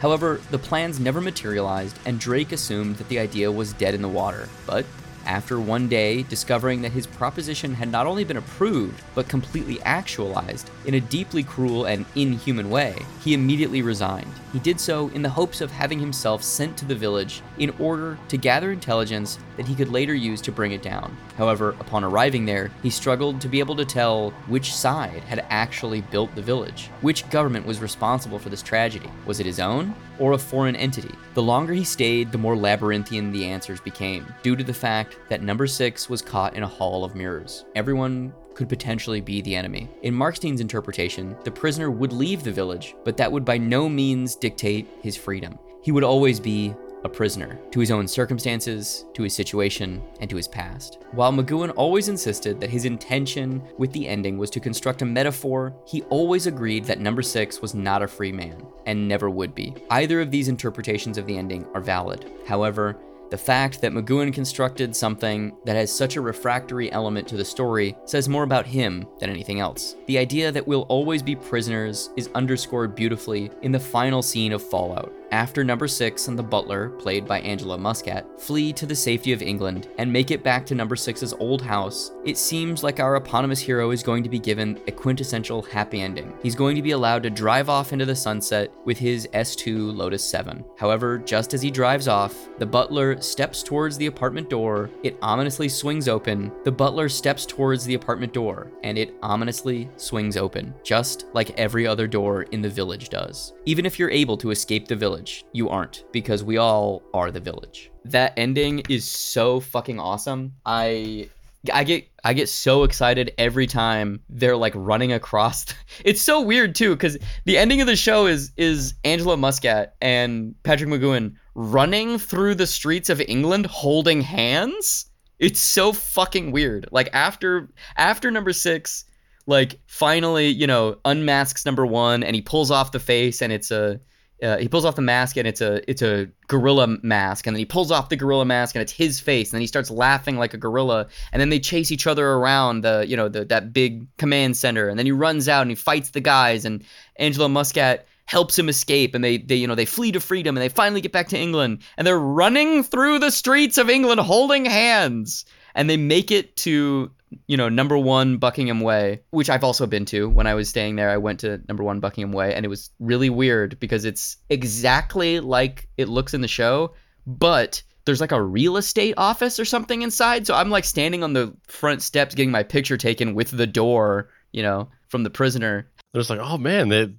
[0.00, 4.08] However, the plans never materialized, and Drake assumed that the idea was dead in the
[4.08, 4.48] water.
[4.66, 4.86] But
[5.28, 10.70] after one day discovering that his proposition had not only been approved, but completely actualized
[10.86, 14.32] in a deeply cruel and inhuman way, he immediately resigned.
[14.52, 18.18] He did so in the hopes of having himself sent to the village in order
[18.28, 21.16] to gather intelligence that he could later use to bring it down.
[21.36, 26.00] However, upon arriving there, he struggled to be able to tell which side had actually
[26.00, 26.88] built the village.
[27.02, 29.10] Which government was responsible for this tragedy?
[29.26, 31.14] Was it his own or a foreign entity?
[31.34, 35.42] The longer he stayed, the more labyrinthian the answers became, due to the fact that
[35.42, 37.66] number six was caught in a hall of mirrors.
[37.74, 39.88] Everyone could potentially be the enemy.
[40.02, 44.34] In Markstein's interpretation, the prisoner would leave the village, but that would by no means
[44.34, 45.56] dictate his freedom.
[45.80, 50.34] He would always be a prisoner to his own circumstances, to his situation, and to
[50.34, 50.98] his past.
[51.12, 55.72] While McGoohan always insisted that his intention with the ending was to construct a metaphor,
[55.86, 59.72] he always agreed that number six was not a free man, and never would be.
[59.90, 62.32] Either of these interpretations of the ending are valid.
[62.44, 62.96] However,
[63.30, 67.96] the fact that McGoohan constructed something that has such a refractory element to the story
[68.06, 69.96] says more about him than anything else.
[70.06, 74.62] The idea that we'll always be prisoners is underscored beautifully in the final scene of
[74.62, 79.32] Fallout, after number six and the butler, played by Angelo Muscat, flee to the safety
[79.32, 83.16] of England and make it back to number six's old house, it seems like our
[83.16, 86.32] eponymous hero is going to be given a quintessential happy ending.
[86.42, 90.24] He's going to be allowed to drive off into the sunset with his S2 Lotus
[90.24, 90.64] 7.
[90.78, 95.68] However, just as he drives off, the butler steps towards the apartment door, it ominously
[95.68, 101.26] swings open, the butler steps towards the apartment door, and it ominously swings open, just
[101.34, 103.52] like every other door in the village does.
[103.66, 105.44] Even if you're able to escape the village, village.
[105.52, 107.90] You aren't because we all are the village.
[108.04, 110.54] That ending is so fucking awesome.
[110.64, 111.28] I
[111.72, 115.66] I get I get so excited every time they're like running across.
[116.04, 120.54] it's so weird too cuz the ending of the show is is Angelo Muscat and
[120.62, 125.06] Patrick McGoohan running through the streets of England holding hands.
[125.38, 126.88] It's so fucking weird.
[126.92, 129.04] Like after after number 6
[129.46, 133.70] like finally, you know, unmasks number 1 and he pulls off the face and it's
[133.70, 133.98] a
[134.42, 137.46] uh, he pulls off the mask and it's a it's a gorilla mask.
[137.46, 139.48] And then he pulls off the gorilla mask and it's his face.
[139.48, 141.08] And then he starts laughing like a gorilla.
[141.32, 144.88] And then they chase each other around the you know the that big command center.
[144.88, 146.64] And then he runs out and he fights the guys.
[146.64, 146.84] And
[147.16, 149.14] Angelo Muscat helps him escape.
[149.14, 151.38] And they they you know they flee to freedom and they finally get back to
[151.38, 151.82] England.
[151.96, 155.44] And they're running through the streets of England holding hands.
[155.74, 157.10] And they make it to
[157.46, 160.28] you know, number one Buckingham Way, which I've also been to.
[160.28, 162.90] When I was staying there, I went to number one Buckingham Way, and it was
[162.98, 166.94] really weird because it's exactly like it looks in the show,
[167.26, 170.46] but there's like a real estate office or something inside.
[170.46, 174.30] So I'm like standing on the front steps getting my picture taken with the door,
[174.52, 175.90] you know, from the prisoner.
[176.14, 177.12] There's like, oh man, that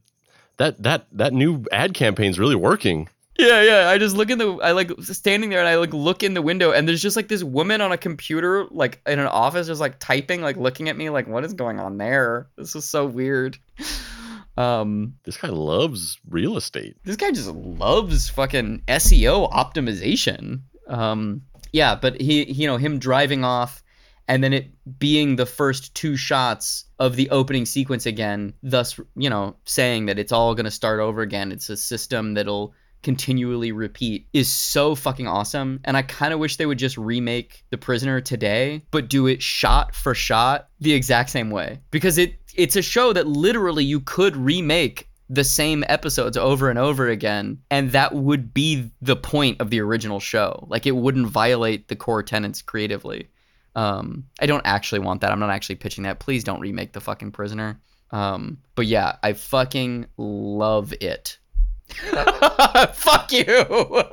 [0.58, 3.08] that that that new ad campaign's really working.
[3.40, 3.90] Yeah, yeah.
[3.90, 4.56] I just look in the.
[4.56, 7.30] I like standing there and I like look in the window and there's just like
[7.30, 10.98] this woman on a computer, like in an office, just like typing, like looking at
[10.98, 12.50] me, like what is going on there?
[12.58, 13.58] This is so weird.
[14.58, 16.98] Um, this guy loves real estate.
[17.06, 20.64] This guy just loves fucking SEO optimization.
[20.86, 23.82] Um, yeah, but he, you know, him driving off
[24.28, 24.68] and then it
[25.00, 30.20] being the first two shots of the opening sequence again, thus, you know, saying that
[30.20, 31.54] it's all going to start over again.
[31.54, 32.74] It's a system that'll
[33.04, 35.80] continually repeat is so fucking awesome.
[35.86, 39.42] And I kind of wish they would just remake The Prisoner today, but do it
[39.42, 41.80] shot for shot the exact same way.
[41.92, 46.80] Because it it's a show that literally you could remake the same episodes over and
[46.80, 50.66] over again, and that would be the point of the original show.
[50.70, 53.30] Like it wouldn't violate the core tenets creatively.
[53.76, 55.32] Um, I don't actually want that.
[55.32, 56.20] I'm not actually pitching that.
[56.20, 57.80] Please don't remake the fucking prisoner.
[58.12, 61.38] Um, but yeah, I fucking love it.
[62.94, 64.04] Fuck you.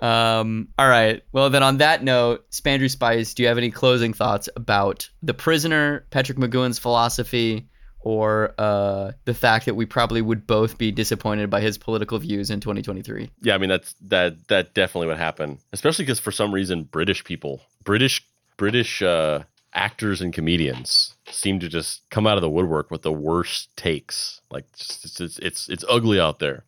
[0.00, 1.22] um, all right.
[1.32, 5.34] Well, then on that note, Spandrew Spice, do you have any closing thoughts about the
[5.34, 7.68] prisoner, Patrick McGoohan's philosophy,
[8.00, 12.50] or uh, the fact that we probably would both be disappointed by his political views
[12.50, 13.30] in 2023?
[13.42, 17.24] Yeah, I mean that's that that definitely would happen, especially because for some reason British
[17.24, 18.24] people, British
[18.56, 19.40] British uh,
[19.74, 24.40] actors and comedians seem to just come out of the woodwork with the worst takes.
[24.50, 26.64] Like it's it's it's, it's ugly out there.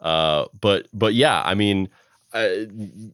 [0.00, 1.88] Uh, but but yeah, I mean,
[2.32, 2.48] uh,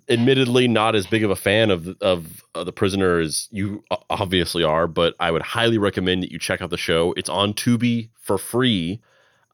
[0.08, 4.64] admittedly, not as big of a fan of of, of the prisoner as you obviously
[4.64, 4.86] are.
[4.86, 7.14] But I would highly recommend that you check out the show.
[7.16, 9.00] It's on Tubi for free.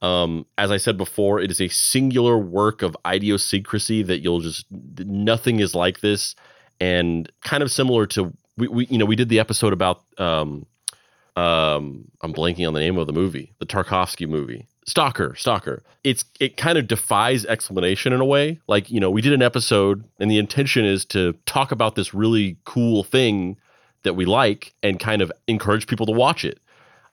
[0.00, 4.64] Um, as I said before, it is a singular work of idiosyncrasy that you'll just
[4.70, 6.34] nothing is like this,
[6.80, 10.66] and kind of similar to we, we you know we did the episode about um,
[11.36, 14.66] um, I'm blanking on the name of the movie, the Tarkovsky movie.
[14.86, 15.82] Stalker, Stalker.
[16.02, 18.58] It's it kind of defies explanation in a way.
[18.66, 22.14] Like, you know, we did an episode and the intention is to talk about this
[22.14, 23.56] really cool thing
[24.02, 26.58] that we like and kind of encourage people to watch it.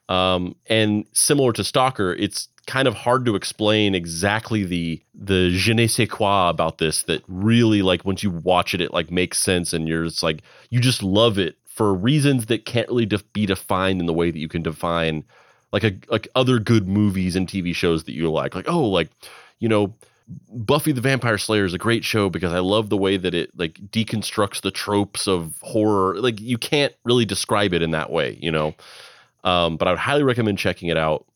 [0.08, 5.72] Um, and similar to Stalker, it's kind of hard to explain exactly the the je
[5.72, 9.38] ne sais quoi about this that really like once you watch it it like makes
[9.38, 13.32] sense and you're just like you just love it for reasons that can't really def-
[13.32, 15.22] be defined in the way that you can define
[15.72, 18.54] like a like other good movies and TV shows that you like.
[18.54, 19.10] Like oh, like
[19.58, 19.94] you know,
[20.50, 23.50] Buffy the Vampire Slayer is a great show because I love the way that it
[23.58, 26.18] like deconstructs the tropes of horror.
[26.18, 28.74] Like you can't really describe it in that way, you know.
[29.44, 31.26] Um, but I would highly recommend checking it out.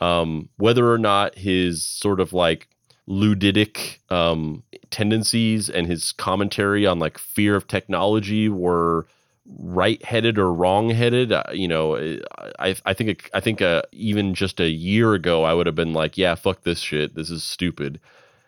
[0.00, 2.68] Um, whether or not his sort of like
[3.08, 9.06] ludic um, tendencies and his commentary on like fear of technology were
[9.46, 11.32] right-headed or wrong-headed.
[11.32, 11.96] Uh, you know,
[12.58, 15.92] I I think I think uh, even just a year ago, I would have been
[15.92, 17.14] like, yeah, fuck this shit.
[17.14, 18.00] This is stupid.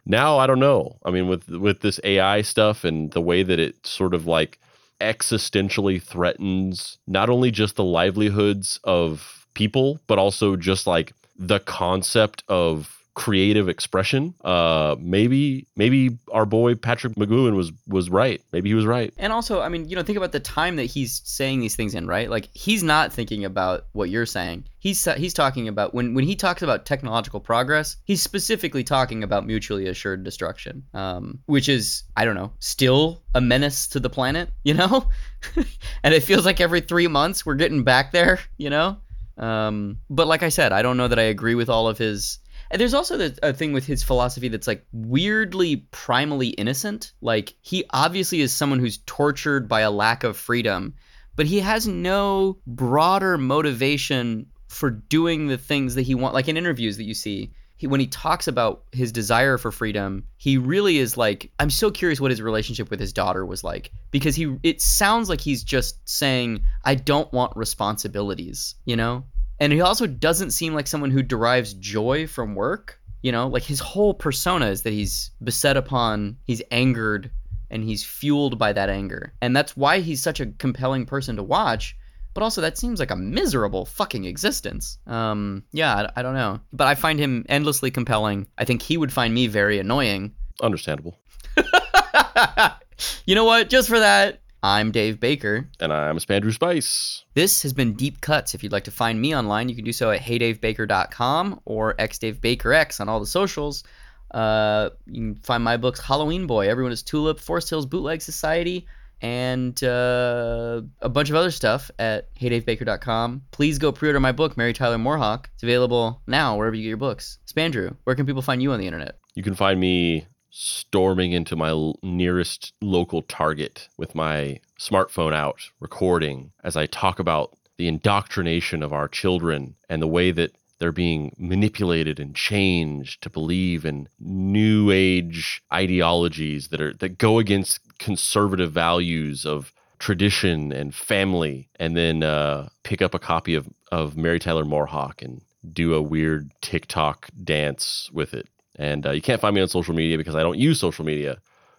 [0.07, 0.99] Now I don't know.
[1.05, 4.59] I mean, with with this AI stuff and the way that it sort of like
[5.01, 12.43] existentially threatens not only just the livelihoods of people, but also just like the concept
[12.49, 14.34] of creative expression.
[14.45, 18.41] Uh, maybe maybe our boy Patrick McGoohan was was right.
[18.53, 19.12] Maybe he was right.
[19.16, 21.95] And also, I mean, you know, think about the time that he's saying these things
[21.95, 22.30] in, right?
[22.30, 24.64] Like he's not thinking about what you're saying.
[24.78, 29.47] He's he's talking about when when he talks about technological progress, he's specifically talking about
[29.47, 34.51] mutually assured destruction, um, which is I don't know, still a menace to the planet,
[34.62, 35.09] you know.
[36.03, 38.99] and it feels like every three months we're getting back there, you know.
[39.37, 42.39] Um, but like I said, I don't know that I agree with all of his
[42.72, 47.12] there's also the, a thing with his philosophy that's like weirdly primally innocent.
[47.20, 50.95] Like he obviously is someone who's tortured by a lack of freedom,
[51.37, 56.34] but he has no broader motivation for doing the things that he wants.
[56.34, 60.24] Like in interviews that you see, he, when he talks about his desire for freedom,
[60.39, 63.93] he really is like, I'm so curious what his relationship with his daughter was like
[64.11, 69.24] because he, it sounds like he's just saying, I don't want responsibilities, you know?
[69.61, 72.99] And he also doesn't seem like someone who derives joy from work.
[73.22, 77.31] You know, like his whole persona is that he's beset upon, he's angered,
[77.70, 79.33] and he's fueled by that anger.
[79.41, 81.97] And that's why he's such a compelling person to watch.
[82.37, 84.99] But also, that seems like a miserable fucking existence.
[85.07, 86.61] Um, yeah, I, I don't know.
[86.70, 88.47] But I find him endlessly compelling.
[88.59, 90.34] I think he would find me very annoying.
[90.61, 91.16] Understandable.
[93.24, 93.70] you know what?
[93.70, 95.66] Just for that, I'm Dave Baker.
[95.80, 97.24] And I'm Spandrew Spice.
[97.32, 98.55] This has been Deep Cuts.
[98.55, 103.01] If you'd like to find me online, you can do so at heydavebaker.com or xdavebakerx
[103.01, 103.82] on all the socials.
[104.30, 108.87] Uh, you can find my books Halloween Boy, Everyone is Tulip, Forest Hills Bootleg Society,
[109.27, 113.43] and uh, a bunch of other stuff at heydavebaker.com.
[113.51, 115.47] Please go pre order my book, Mary Tyler MooreHawk.
[115.55, 117.39] It's available now wherever you get your books.
[117.53, 119.18] Spandrew, where can people find you on the internet?
[119.35, 126.53] You can find me storming into my nearest local Target with my smartphone out, recording
[126.62, 131.35] as I talk about the indoctrination of our children and the way that they're being
[131.39, 138.73] manipulated and changed to believe in new age ideologies that are that go against conservative
[138.73, 144.39] values of tradition and family and then uh, pick up a copy of, of Mary
[144.39, 145.41] Tyler MooreHawk and
[145.73, 148.49] do a weird TikTok dance with it
[148.79, 151.39] and uh, you can't find me on social media because I don't use social media.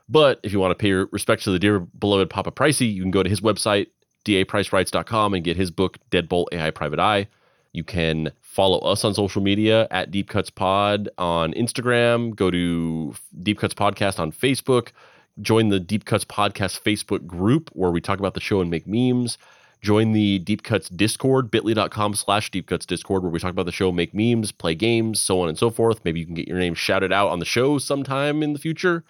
[0.09, 3.11] But if you want to pay respect to the dear beloved Papa Pricey, you can
[3.11, 3.87] go to his website,
[4.25, 7.27] dapricerights.com, and get his book, Deadbolt AI Private Eye.
[7.73, 12.35] You can follow us on social media at Deep Cuts Pod on Instagram.
[12.35, 13.13] Go to
[13.43, 14.89] Deep Cuts Podcast on Facebook.
[15.41, 18.87] Join the Deep Cuts Podcast Facebook group where we talk about the show and make
[18.87, 19.37] memes.
[19.81, 23.71] Join the Deep Cuts Discord, bit.ly.com slash Deep Cuts Discord, where we talk about the
[23.71, 26.01] show, make memes, play games, so on and so forth.
[26.03, 29.03] Maybe you can get your name shouted out on the show sometime in the future.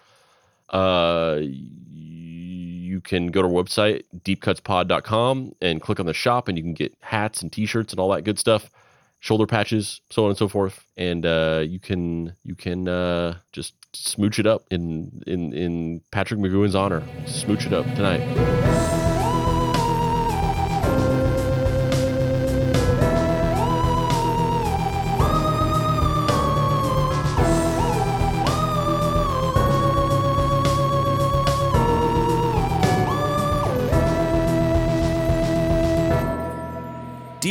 [0.68, 6.64] Uh, you can go to our website, deepcutspod.com, and click on the shop, and you
[6.64, 8.70] can get hats and t-shirts and all that good stuff,
[9.20, 10.84] shoulder patches, so on and so forth.
[10.96, 16.40] And uh, you can you can uh, just smooch it up in in in Patrick
[16.40, 17.02] McGoohan's honor.
[17.26, 19.07] Smooch it up tonight.